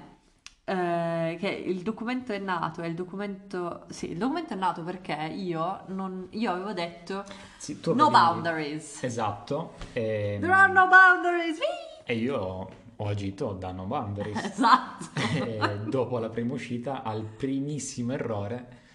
eh, 0.69 1.37
che 1.39 1.47
il 1.47 1.81
documento 1.81 2.33
è 2.33 2.39
nato, 2.39 2.81
è 2.81 2.87
il 2.87 2.93
documento... 2.93 3.85
Sì, 3.89 4.11
il 4.11 4.17
documento 4.17 4.53
è 4.53 4.57
nato 4.57 4.83
perché 4.83 5.13
io, 5.33 5.83
non, 5.87 6.27
io 6.31 6.51
avevo 6.51 6.73
detto 6.73 7.23
Sì, 7.57 7.79
no 7.93 8.09
boundaries. 8.09 9.01
Esatto, 9.03 9.75
e, 9.93 10.37
There 10.41 10.51
are 10.51 10.71
no 10.71 10.87
boundaries. 10.87 11.59
E 12.03 12.15
io 12.15 12.69
ho 12.95 13.07
agito 13.07 13.53
da 13.53 13.71
no 13.71 13.85
boundaries. 13.85 14.43
Esatto. 14.43 15.05
E 15.33 15.79
dopo 15.85 16.19
la 16.19 16.29
prima 16.29 16.53
uscita, 16.53 17.01
al 17.01 17.23
primissimo 17.23 18.11
errore, 18.11 18.85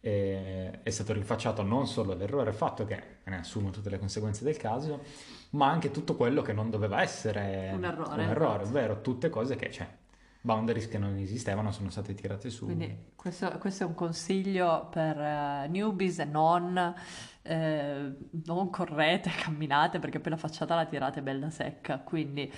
eh, 0.00 0.82
è 0.82 0.90
stato 0.90 1.12
rinfacciato 1.12 1.62
non 1.62 1.86
solo 1.86 2.14
l'errore 2.14 2.52
fatto, 2.52 2.84
che 2.84 3.18
ne 3.24 3.38
assumo 3.38 3.70
tutte 3.70 3.90
le 3.90 3.98
conseguenze 3.98 4.44
del 4.44 4.56
caso, 4.56 5.02
ma 5.50 5.68
anche 5.68 5.90
tutto 5.90 6.14
quello 6.14 6.42
che 6.42 6.52
non 6.52 6.70
doveva 6.70 7.02
essere 7.02 7.70
Un 7.74 7.84
errore, 7.84 8.12
un 8.12 8.20
errore, 8.20 8.64
ovvero 8.64 9.00
tutte 9.00 9.28
cose 9.28 9.56
che, 9.56 9.70
cioè, 9.70 9.88
boundaries 10.40 10.88
che 10.88 10.98
non 10.98 11.16
esistevano 11.16 11.72
sono 11.72 11.90
state 11.90 12.14
tirate 12.14 12.48
su. 12.50 12.66
Quindi 12.66 13.12
questo, 13.16 13.50
questo 13.58 13.84
è 13.84 13.86
un 13.86 13.94
consiglio 13.94 14.88
per 14.90 15.18
eh, 15.18 15.68
newbies 15.68 16.20
e 16.20 16.24
non, 16.24 16.94
eh, 17.42 18.12
non 18.44 18.70
correte, 18.70 19.30
camminate 19.42 19.98
perché 19.98 20.20
poi 20.20 20.32
la 20.32 20.36
facciata 20.38 20.74
la 20.74 20.86
tirate 20.86 21.22
bella 21.22 21.50
secca. 21.50 21.98
Quindi 21.98 22.50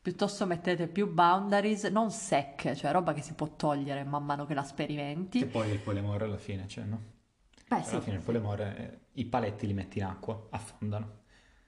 piuttosto 0.00 0.46
mettete 0.46 0.88
più 0.88 1.12
boundaries, 1.12 1.84
non 1.84 2.10
secche, 2.10 2.74
cioè 2.76 2.92
roba 2.92 3.12
che 3.12 3.22
si 3.22 3.34
può 3.34 3.48
togliere 3.56 4.04
man 4.04 4.24
mano 4.24 4.46
che 4.46 4.54
la 4.54 4.62
Che 4.62 4.68
sperimenti. 4.68 5.44
poi 5.46 5.70
il 5.70 5.78
polemore 5.80 6.24
alla 6.24 6.38
fine, 6.38 6.66
cioè, 6.68 6.84
no? 6.84 7.00
Beh 7.68 7.82
sì, 7.82 7.90
alla 7.94 8.00
fine 8.00 8.16
il 8.16 8.22
polemore, 8.22 8.76
eh, 9.12 9.20
i 9.20 9.24
paletti 9.26 9.66
li 9.66 9.74
metti 9.74 9.98
in 9.98 10.04
acqua, 10.04 10.46
affondano. 10.50 11.18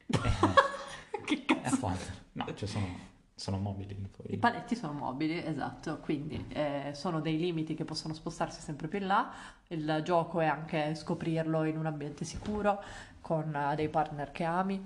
che 1.25 1.35
E 1.35 1.45
cazzo. 1.45 1.75
affondano. 1.75 2.11
No, 2.33 2.55
cioè 2.55 2.68
sono, 2.68 2.87
sono 3.35 3.59
mobili. 3.59 3.95
Poi. 3.95 4.35
I 4.35 4.38
paletti 4.38 4.75
sono 4.77 4.92
mobili, 4.95 5.45
esatto, 5.45 5.99
quindi 6.01 6.45
eh, 6.49 6.90
sono 6.95 7.21
dei 7.21 7.38
limiti 7.38 7.75
che 7.75 7.85
possono 7.85 8.14
spostarsi 8.14 8.61
sempre 8.61 8.88
più 8.88 8.99
in 8.99 9.07
là. 9.07 9.33
Il 9.68 10.01
gioco 10.05 10.40
è 10.40 10.47
anche 10.47 10.95
scoprirlo 10.95 11.64
in 11.64 11.77
un 11.79 11.87
ambiente 11.87 12.25
sicuro, 12.25 12.83
con 13.21 13.55
eh, 13.55 13.75
dei 13.77 13.88
partner 13.88 14.33
che 14.33 14.45
ami, 14.45 14.81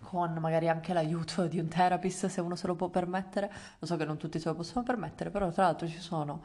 con 0.00 0.32
magari 0.40 0.68
anche 0.68 0.92
l'aiuto 0.92 1.46
di 1.46 1.58
un 1.58 1.68
therapist 1.68 2.26
se 2.26 2.40
uno 2.40 2.56
se 2.56 2.66
lo 2.66 2.74
può 2.74 2.88
permettere. 2.88 3.50
Lo 3.78 3.86
so 3.86 3.96
che 3.96 4.04
non 4.04 4.16
tutti 4.16 4.38
se 4.38 4.48
lo 4.48 4.54
possono 4.54 4.82
permettere, 4.84 5.30
però 5.30 5.50
tra 5.50 5.64
l'altro 5.64 5.86
ci 5.86 5.98
sono, 6.00 6.42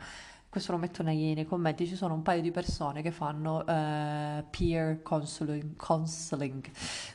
questo 0.50 0.72
lo 0.72 0.78
metto 0.78 1.04
nei, 1.04 1.34
nei 1.34 1.46
commenti, 1.46 1.88
ci 1.88 1.96
sono 1.96 2.14
un 2.14 2.22
paio 2.22 2.42
di 2.42 2.52
persone 2.52 3.02
che 3.02 3.12
fanno 3.12 3.66
eh, 3.66 4.44
peer 4.50 5.02
counseling, 5.02 5.76
counseling, 5.76 6.70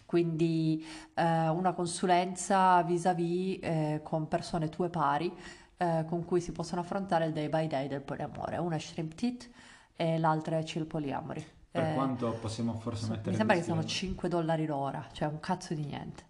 quindi 0.06 0.84
eh, 1.14 1.48
una 1.48 1.72
consulenza 1.72 2.82
vis-à-vis 2.82 3.58
eh, 3.62 4.00
con 4.02 4.28
persone 4.28 4.68
tue 4.68 4.88
pari 4.90 5.32
eh, 5.76 6.04
con 6.06 6.24
cui 6.24 6.40
si 6.40 6.52
possono 6.52 6.80
affrontare 6.82 7.26
il 7.26 7.32
day 7.32 7.48
by 7.48 7.66
day 7.66 7.88
del 7.88 8.02
poliamore. 8.02 8.56
Una 8.58 8.76
è 8.76 8.78
Shrimp 8.78 9.14
Tit 9.14 9.50
e 9.96 10.18
l'altra 10.18 10.58
è 10.58 10.62
Chill 10.62 10.86
Polyamory. 10.86 11.44
Per 11.70 11.84
Eh, 11.84 11.94
quanto 11.94 12.32
possiamo 12.40 12.74
forse 12.74 13.04
so- 13.04 13.10
mettere 13.12 13.30
mi 13.30 13.36
sembra 13.36 13.54
che 13.56 13.62
siano 13.62 13.84
5 13.84 14.28
dollari 14.28 14.66
l'ora, 14.66 15.06
cioè 15.12 15.28
un 15.28 15.40
cazzo 15.40 15.72
di 15.74 15.84
niente. 15.84 16.24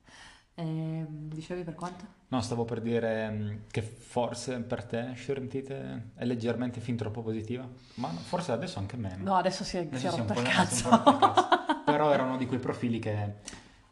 Ehm, 0.60 1.06
dicevi 1.28 1.62
per 1.62 1.74
quanto? 1.74 2.04
No, 2.28 2.40
stavo 2.42 2.64
per 2.64 2.80
dire 2.80 3.30
mm, 3.30 3.56
che 3.70 3.82
forse 3.82 4.60
per 4.60 4.84
te 4.84 5.12
Shirntite 5.16 6.10
è 6.14 6.24
leggermente 6.24 6.80
fin 6.80 6.96
troppo 6.96 7.22
positiva, 7.22 7.66
ma 7.94 8.08
forse 8.08 8.52
adesso 8.52 8.78
anche 8.78 8.96
meno. 8.96 9.24
No, 9.24 9.34
adesso 9.36 9.64
si 9.64 9.78
è, 9.78 9.80
Adesso 9.80 9.98
si 9.98 10.06
è 10.06 10.10
rotto 10.10 10.34
po' 10.34 10.40
il 10.40 10.46
cazzo. 10.46 10.90
rotto 10.90 11.10
il 11.10 11.18
cazzo. 11.18 11.48
Però 11.90 12.12
era 12.12 12.22
uno 12.22 12.36
di 12.36 12.46
quei 12.46 12.60
profili 12.60 12.98
che 12.98 13.34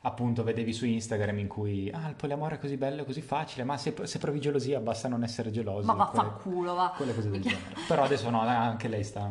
appunto 0.03 0.45
vedevi 0.45 0.73
su 0.73 0.87
Instagram 0.87 1.39
in 1.39 1.49
cui 1.49 1.91
ah, 1.91 2.09
il 2.09 2.15
poliamore 2.15 2.57
è 2.57 2.59
così 2.59 2.77
bello, 2.77 3.03
è 3.03 3.05
così 3.05 3.23
facile, 3.23 3.65
ma 3.65 3.77
se, 3.77 3.95
se 4.05 4.19
provi 4.19 4.41
gelosia 4.41 4.79
basta 4.79 5.09
non 5.09 5.25
essere 5.25 5.51
gelosi. 5.51 5.87
Ma 5.87 5.95
vaffanculo, 5.95 6.75
va. 6.75 6.93
quelle 6.97 7.15
cose 7.15 7.31
del 7.31 7.41
genere. 7.41 7.75
Però 7.89 8.05
adesso 8.05 8.29
no, 8.31 8.41
anche 8.41 8.89
lei 8.89 9.03
sta, 9.03 9.29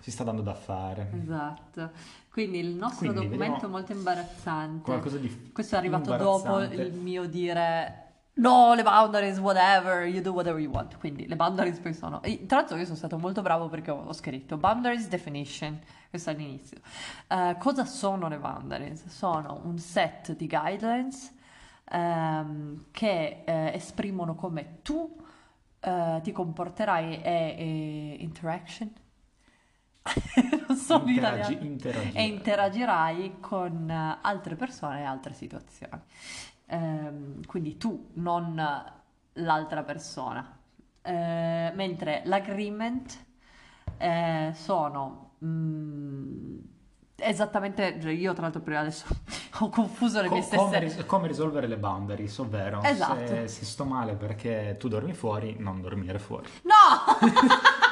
si 0.00 0.10
sta 0.10 0.24
dando 0.24 0.42
da 0.42 0.54
fare. 0.54 1.10
Esatto. 1.22 1.90
Quindi 2.30 2.58
il 2.58 2.74
nostro 2.74 3.10
Quindi, 3.12 3.28
documento 3.28 3.66
è 3.66 3.68
molto 3.68 3.92
imbarazzante. 3.92 4.82
Qualcosa 4.82 5.18
di 5.18 5.50
Questo 5.52 5.74
è 5.74 5.78
arrivato 5.78 6.16
dopo 6.16 6.60
il 6.60 6.92
mio 6.92 7.26
dire 7.26 8.08
no, 8.34 8.74
le 8.74 8.82
boundaries, 8.82 9.38
whatever, 9.38 10.06
you 10.06 10.22
do 10.22 10.32
whatever 10.32 10.60
you 10.60 10.70
want. 10.70 10.96
Quindi 10.98 11.26
le 11.26 11.36
boundaries 11.36 11.78
poi 11.78 11.92
sono... 11.92 12.20
Tra 12.20 12.58
l'altro 12.58 12.76
io 12.76 12.84
sono 12.84 12.96
stato 12.96 13.18
molto 13.18 13.42
bravo 13.42 13.68
perché 13.68 13.90
ho, 13.90 14.12
scritto 14.12 14.56
boundaries 14.56 15.08
definition, 15.08 15.78
questo 16.08 16.30
all'inizio. 16.30 16.78
Eh, 17.28 17.56
cosa 17.58 17.84
sono 17.84 18.28
le 18.28 18.38
boundaries? 18.38 19.06
Sono 19.08 19.60
un 19.64 19.78
set 19.78 20.34
di 20.36 20.46
guidelines 20.46 21.34
ehm, 21.90 22.86
che 22.90 23.42
eh, 23.44 23.72
esprimono 23.74 24.34
come 24.34 24.78
tu 24.82 25.16
eh, 25.80 26.20
ti 26.22 26.32
comporterai 26.32 27.22
e, 27.22 27.54
e 27.58 28.16
interaction. 28.20 28.90
non 30.66 30.76
so 30.76 31.02
in 31.02 31.08
Interagi- 31.08 31.52
italiano 31.52 31.66
interagire. 31.66 32.18
e 32.18 32.22
interagirai 32.24 33.34
con 33.40 33.90
eh, 33.90 34.18
altre 34.22 34.56
persone 34.56 35.00
e 35.00 35.04
altre 35.04 35.34
situazioni. 35.34 36.00
Ehm, 36.66 37.44
quindi 37.46 37.76
tu, 37.76 38.10
non 38.14 38.54
l'altra 39.34 39.82
persona. 39.82 40.56
Eh, 41.02 41.72
mentre 41.74 42.22
l'agreement 42.24 43.24
eh, 43.98 44.52
sono 44.54 45.32
mm, 45.44 46.58
esattamente, 47.16 47.98
cioè 48.00 48.12
io 48.12 48.32
tra 48.32 48.42
l'altro 48.42 48.60
prima 48.60 48.80
adesso 48.80 49.06
ho 49.60 49.68
confuso 49.68 50.20
le 50.22 50.28
mie 50.30 50.40
come, 50.40 50.42
stesse... 50.42 50.78
ris- 50.78 51.04
come 51.06 51.26
risolvere 51.28 51.66
le 51.66 51.76
boundaries, 51.76 52.36
ovvero 52.38 52.82
Esatto. 52.82 53.26
se, 53.26 53.48
se 53.48 53.64
sto 53.64 53.84
male 53.84 54.14
perché 54.14 54.76
tu 54.78 54.88
dormi 54.88 55.12
fuori, 55.14 55.56
non 55.58 55.80
dormire 55.80 56.18
fuori. 56.18 56.48
No! 56.62 57.28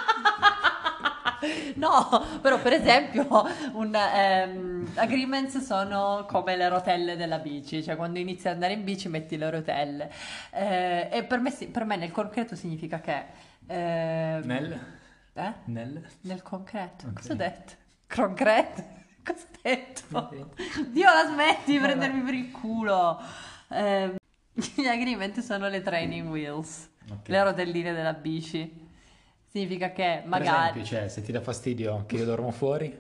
No, 1.77 2.25
però 2.41 2.61
per 2.61 2.73
esempio 2.73 3.27
un 3.73 3.95
ehm, 3.95 4.91
agreements 4.95 5.59
sono 5.59 6.27
come 6.29 6.57
le 6.57 6.69
rotelle 6.69 7.17
della 7.17 7.39
bici, 7.39 7.83
cioè 7.83 7.97
quando 7.97 8.19
inizi 8.19 8.49
ad 8.49 8.55
andare 8.55 8.73
in 8.73 8.85
bici 8.85 9.09
metti 9.09 9.37
le 9.37 9.51
rotelle. 9.51 10.11
Eh, 10.53 11.09
e 11.11 11.25
per 11.25 11.41
me, 11.41 11.51
per 11.71 11.85
me 11.85 11.97
nel 11.97 12.11
concreto 12.11 12.57
significa 12.57 13.01
che 13.01 13.25
eh, 13.67 14.41
Nel? 14.43 14.81
Eh? 15.35 15.53
Nel... 15.65 16.03
Nel 16.23 16.43
concreto. 16.43 17.07
Ok. 17.07 17.13
Cosa 17.15 17.33
ho 17.33 17.37
detto? 17.37 17.73
Concreto? 18.09 18.83
Cosa 19.23 19.45
ho 19.45 19.59
detto? 19.63 20.19
Ok. 20.19 20.89
Dio 20.89 21.05
la 21.05 21.27
smetti 21.31 21.73
di 21.73 21.79
prendermi 21.79 22.23
per 22.23 22.35
il 22.35 22.51
culo. 22.51 23.21
Eh, 23.69 24.15
gli 24.75 24.87
agreement 24.87 25.39
sono 25.41 25.69
le 25.69 25.83
training 25.83 26.29
wheels, 26.29 26.89
Ok. 27.11 27.29
le 27.29 27.43
rotelline 27.45 27.93
della 27.93 28.15
bici. 28.15 28.87
Significa 29.59 29.91
che 29.91 30.19
Per 30.21 30.29
magari... 30.29 30.79
esempio, 30.81 30.85
cioè, 30.85 31.09
se 31.09 31.21
ti 31.23 31.33
dà 31.33 31.41
fastidio 31.41 32.05
che 32.07 32.15
io 32.15 32.25
dormo 32.25 32.53
fuori, 32.53 32.97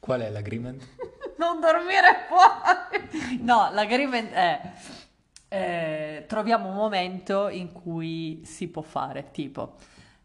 qual 0.00 0.20
è 0.22 0.28
l'agreement? 0.30 0.84
Non 1.38 1.58
dormire 1.60 2.26
fuori! 2.28 3.38
No, 3.42 3.70
l'agreement 3.72 4.30
è... 4.32 4.72
eh, 5.48 6.24
troviamo 6.26 6.68
un 6.68 6.74
momento 6.74 7.48
in 7.48 7.72
cui 7.72 8.42
si 8.44 8.68
può 8.68 8.82
fare, 8.82 9.30
tipo, 9.30 9.76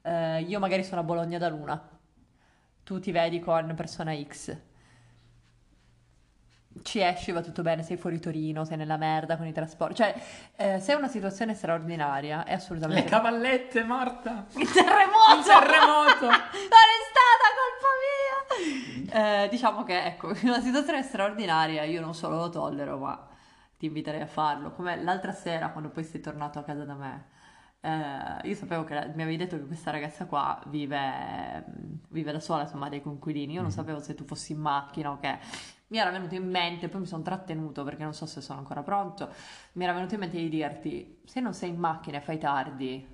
eh, 0.02 0.42
io 0.42 0.60
magari 0.60 0.84
sono 0.84 1.02
a 1.02 1.04
Bologna 1.04 1.38
da 1.38 1.48
Luna, 1.50 1.90
tu 2.84 3.00
ti 3.00 3.12
vedi 3.12 3.40
con 3.40 3.72
persona 3.76 4.14
X, 4.14 4.58
ci 6.84 7.00
esci, 7.00 7.32
va 7.32 7.42
tutto 7.42 7.62
bene, 7.62 7.84
sei 7.84 7.98
fuori 7.98 8.20
Torino, 8.20 8.66
sei 8.66 8.78
nella 8.78 8.98
merda 8.98 9.38
con 9.38 9.48
i 9.48 9.54
trasporti, 9.54 9.96
cioè, 9.96 10.16
eh, 10.56 10.80
se 10.80 10.94
è 10.94 10.96
una 10.96 11.08
situazione 11.08 11.54
straordinaria, 11.54 12.44
è 12.44 12.54
assolutamente... 12.54 13.04
Le 13.04 13.10
cavallette, 13.10 13.84
Marta! 13.84 14.46
Il 14.58 14.72
terremoto! 14.72 15.38
Il 15.38 15.44
terremoto! 15.46 16.26
Non 16.76 16.86
è 16.92 17.00
stata 17.10 17.48
colpa 18.60 19.08
mia! 19.08 19.44
Eh, 19.44 19.50
diciamo 19.50 19.84
che, 19.84 20.04
ecco, 20.06 20.30
in 20.36 20.50
una 20.50 20.62
situazione 20.62 21.02
straordinaria 21.04 21.84
io 21.84 22.02
non 22.02 22.14
solo 22.14 22.38
lo 22.38 22.50
tollero, 22.50 22.98
ma 22.98 23.28
ti 23.78 23.86
inviterei 23.88 24.22
a 24.22 24.28
farlo. 24.28 24.72
Come 24.72 25.02
l'altra 25.02 25.32
sera, 25.32 25.70
quando 25.70 25.90
poi 25.90 26.04
sei 26.04 26.20
tornato 26.22 26.60
a 26.60 26.64
casa 26.64 26.84
da 26.86 26.94
me, 26.94 27.26
eh, 27.82 28.48
io 28.48 28.56
sapevo 28.56 28.84
che 28.84 28.94
la- 28.94 29.06
mi 29.14 29.22
avevi 29.22 29.38
detto 29.38 29.58
che 29.58 29.66
questa 29.66 29.92
ragazza 29.92 30.26
qua 30.26 30.60
vive, 30.68 31.64
vive 32.10 32.32
da 32.32 32.40
sola, 32.40 32.64
insomma, 32.64 32.90
dei 32.90 33.02
coinquilini. 33.02 33.54
Io 33.54 33.62
non 33.62 33.70
Mhm. 33.70 33.76
sapevo 33.76 34.00
se 34.02 34.16
tu 34.16 34.24
fossi 34.26 34.54
in 34.54 34.60
macchina 34.60 35.12
o 35.12 35.20
che. 35.20 35.38
Mi 35.88 35.98
era 35.98 36.10
venuto 36.10 36.34
in 36.36 36.50
mente, 36.50 36.90
poi 36.90 37.02
mi 37.02 37.06
sono 37.06 37.22
trattenuto 37.22 37.84
perché 37.84 38.04
non 38.04 38.14
so 38.14 38.26
se 38.26 38.42
sono 38.42 38.60
ancora 38.60 38.82
pronto. 38.82 39.30
Mi 39.74 39.84
era 39.84 39.94
venuto 39.94 40.16
in 40.16 40.22
mente 40.22 40.38
di 40.38 40.50
dirti: 40.50 41.22
se 41.26 41.40
non 41.40 41.54
sei 41.54 41.70
in 41.70 41.78
macchina 41.78 42.18
e 42.18 42.22
fai 42.22 42.38
tardi, 42.40 43.08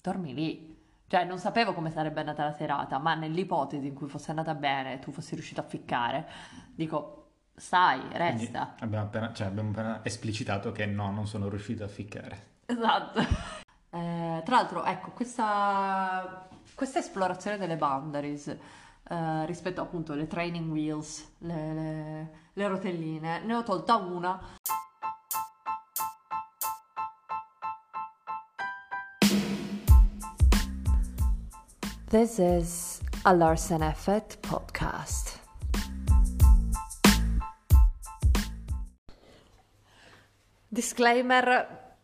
dormi 0.00 0.34
lì. 0.34 0.80
Cioè, 1.06 1.24
non 1.24 1.38
sapevo 1.38 1.74
come 1.74 1.90
sarebbe 1.90 2.20
andata 2.20 2.44
la 2.44 2.52
serata, 2.52 2.98
ma 2.98 3.14
nell'ipotesi 3.14 3.86
in 3.86 3.94
cui 3.94 4.08
fosse 4.08 4.30
andata 4.30 4.54
bene 4.54 4.94
e 4.94 4.98
tu 4.98 5.12
fossi 5.12 5.34
riuscito 5.34 5.60
a 5.60 5.64
ficcare, 5.64 6.26
dico, 6.74 7.32
stai, 7.54 8.00
Quindi 8.00 8.16
resta. 8.16 8.74
abbiamo 8.78 9.04
appena, 9.04 9.32
cioè, 9.34 9.46
abbiamo 9.48 9.70
appena 9.70 10.00
esplicitato 10.04 10.72
che 10.72 10.86
no, 10.86 11.10
non 11.10 11.26
sono 11.26 11.50
riuscito 11.50 11.84
a 11.84 11.88
ficcare. 11.88 12.46
Esatto. 12.64 13.20
Eh, 13.90 14.40
tra 14.42 14.56
l'altro, 14.56 14.84
ecco, 14.84 15.10
questa, 15.10 16.48
questa 16.74 16.98
esplorazione 16.98 17.58
delle 17.58 17.76
boundaries 17.76 18.56
eh, 19.12 19.44
rispetto 19.44 19.82
appunto 19.82 20.14
alle 20.14 20.26
training 20.26 20.70
wheels, 20.70 21.34
le, 21.40 21.74
le- 21.74 22.30
le 22.54 22.68
rotelline, 22.68 23.40
ne 23.44 23.54
ho 23.54 23.62
tolta 23.62 23.96
una. 23.96 24.40
This 32.08 32.38
is 32.38 33.00
a 33.24 33.34
Larsen 33.34 33.82
Effect 33.82 34.38
podcast. 34.38 35.40
Disclaimer 40.68 41.96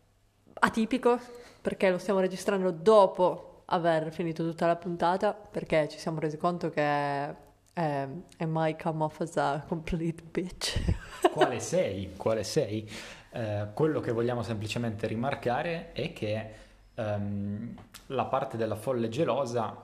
atipico 0.53 1.19
perché 1.61 1.89
lo 1.89 1.97
stiamo 1.97 2.19
registrando 2.19 2.69
dopo 2.69 3.48
aver 3.71 4.11
finito 4.11 4.43
tutta 4.43 4.65
la 4.67 4.75
puntata 4.75 5.33
perché 5.33 5.87
ci 5.89 5.99
siamo 5.99 6.19
resi 6.19 6.37
conto 6.37 6.69
che 6.69 7.27
eh, 7.73 8.07
I 8.39 8.45
might 8.45 8.81
come 8.81 9.03
off 9.03 9.19
as 9.21 9.35
a 9.37 9.63
complete 9.67 10.23
bitch. 10.23 10.79
Quale 11.31 11.59
sei? 11.59 12.13
Quale 12.15 12.43
sei? 12.43 12.89
Eh, 13.31 13.67
quello 13.73 13.99
che 13.99 14.11
vogliamo 14.11 14.41
semplicemente 14.41 15.05
rimarcare 15.07 15.91
è 15.93 16.11
che 16.13 16.49
ehm, 16.95 17.75
la 18.07 18.25
parte 18.25 18.57
della 18.57 18.75
folle 18.75 19.07
gelosa, 19.09 19.75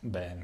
beh, 0.00 0.36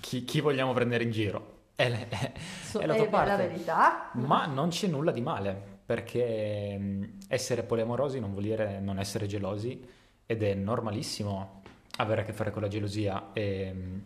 chi, 0.00 0.24
chi 0.24 0.40
vogliamo 0.40 0.72
prendere 0.72 1.04
in 1.04 1.10
giro? 1.10 1.58
È, 1.76 1.88
è- 2.08 2.32
è 2.78 2.86
la 2.86 2.94
tua 2.94 3.06
parte. 3.06 3.36
verità. 3.36 4.10
Ma 4.14 4.46
non 4.46 4.68
c'è 4.68 4.88
nulla 4.88 5.12
di 5.12 5.20
male, 5.20 5.58
perché 5.86 6.76
mh, 6.76 7.18
essere 7.28 7.62
poliamorosi 7.62 8.18
non 8.20 8.32
vuol 8.32 8.42
dire 8.44 8.80
non 8.80 8.98
essere 8.98 9.26
gelosi 9.26 9.98
ed 10.30 10.44
è 10.44 10.54
normalissimo 10.54 11.62
avere 11.96 12.20
a 12.20 12.24
che 12.24 12.32
fare 12.32 12.52
con 12.52 12.62
la 12.62 12.68
gelosia 12.68 13.32
e 13.32 13.72
mh, 13.72 14.02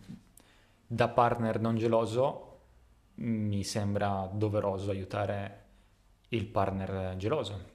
da 0.86 1.08
partner 1.08 1.60
non 1.60 1.76
geloso 1.76 2.60
mi 3.16 3.62
sembra 3.62 4.26
doveroso 4.32 4.90
aiutare 4.90 5.64
il 6.28 6.46
partner 6.46 7.14
geloso. 7.18 7.72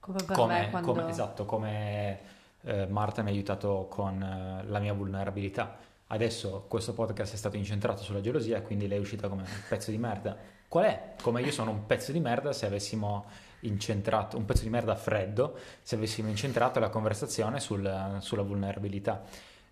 Come 0.00 0.18
per 0.26 0.34
Come, 0.34 0.58
me 0.58 0.70
quando... 0.70 0.92
come- 0.92 1.08
esatto, 1.08 1.44
come 1.44 2.18
eh, 2.62 2.86
Marta 2.86 3.22
mi 3.22 3.28
ha 3.28 3.32
aiutato 3.32 3.86
con 3.88 4.20
eh, 4.20 4.64
la 4.66 4.80
mia 4.80 4.92
vulnerabilità. 4.92 5.78
Adesso 6.08 6.64
questo 6.66 6.94
podcast 6.94 7.32
è 7.32 7.36
stato 7.36 7.56
incentrato 7.56 8.02
sulla 8.02 8.20
gelosia, 8.20 8.60
quindi 8.62 8.88
lei 8.88 8.98
è 8.98 9.00
uscita 9.00 9.28
come 9.28 9.42
un 9.42 9.62
pezzo 9.68 9.92
di 9.92 9.98
merda. 9.98 10.36
Qual 10.66 10.84
è? 10.84 11.14
Come 11.22 11.42
io 11.42 11.52
sono 11.52 11.70
un 11.70 11.86
pezzo 11.86 12.10
di 12.10 12.18
merda 12.18 12.52
se 12.52 12.66
avessimo 12.66 13.26
incentrato, 13.66 14.36
un 14.36 14.44
pezzo 14.44 14.62
di 14.62 14.70
merda 14.70 14.94
freddo, 14.94 15.56
se 15.82 15.96
avessimo 15.96 16.28
incentrato 16.28 16.80
la 16.80 16.88
conversazione 16.88 17.60
sul- 17.60 18.16
sulla 18.20 18.42
vulnerabilità. 18.42 19.22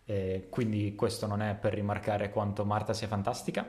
Eh, 0.04 0.48
quindi 0.50 0.94
questo 0.94 1.26
non 1.26 1.42
è 1.42 1.54
per 1.54 1.74
rimarcare 1.74 2.30
quanto 2.30 2.64
Marta 2.64 2.92
sia 2.92 3.06
fantastica, 3.06 3.68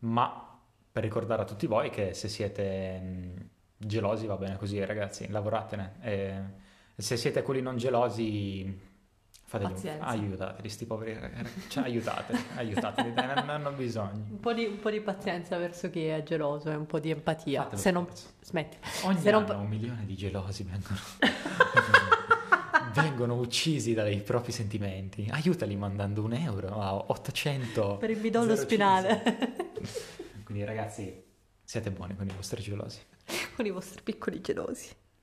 ma 0.00 0.58
per 0.90 1.02
ricordare 1.02 1.42
a 1.42 1.44
tutti 1.44 1.66
voi 1.66 1.90
che 1.90 2.14
se 2.14 2.28
siete 2.28 2.98
mh, 2.98 3.48
gelosi 3.76 4.26
va 4.26 4.36
bene 4.36 4.56
così, 4.56 4.84
ragazzi, 4.84 5.28
lavoratene. 5.28 5.94
E 6.02 6.42
se 6.96 7.16
siete 7.16 7.42
quelli 7.42 7.62
non 7.62 7.76
gelosi, 7.76 8.80
fateli 9.48 9.72
Pazienza. 9.72 10.04
aiutateli, 10.04 10.68
sti 10.68 10.84
poveri 10.84 11.14
ragazzi, 11.18 11.62
cioè, 11.68 11.84
aiutateli, 11.84 13.14
dai, 13.14 13.26
non 13.34 13.48
hanno 13.48 13.70
bisogno. 13.72 14.26
Un 14.28 14.40
po, 14.40 14.52
di, 14.52 14.66
un 14.66 14.78
po' 14.78 14.90
di 14.90 15.00
pazienza 15.00 15.56
verso 15.56 15.88
chi 15.88 16.04
è 16.04 16.22
geloso 16.22 16.70
e 16.70 16.74
un 16.74 16.84
po' 16.84 16.98
di 17.00 17.10
empatia. 17.10 17.62
Fatelo 17.62 17.80
Se 17.80 17.90
non... 17.90 18.06
Smetti. 18.42 18.76
Ogni 19.04 19.18
Se 19.20 19.30
non- 19.30 19.44
anno 19.48 19.60
un 19.60 19.68
milione 19.68 20.04
di 20.04 20.14
gelosi 20.16 20.64
vengono, 20.64 20.98
vengono 22.94 23.38
uccisi 23.38 23.94
dai 23.94 24.20
propri 24.20 24.52
sentimenti. 24.52 25.26
Aiutali 25.30 25.76
mandando 25.76 26.22
un 26.22 26.34
euro 26.34 26.80
a 26.80 26.94
800. 26.94 27.96
Per 27.96 28.10
il 28.10 28.18
midollo 28.20 28.54
05. 28.54 28.64
spinale. 28.64 29.22
Quindi 30.44 30.64
ragazzi, 30.64 31.24
siate 31.64 31.90
buoni 31.90 32.14
con 32.16 32.26
i 32.26 32.32
vostri 32.34 32.60
gelosi. 32.62 33.00
Con 33.56 33.64
i 33.64 33.70
vostri 33.70 34.02
piccoli 34.02 34.40
gelosi. 34.42 34.88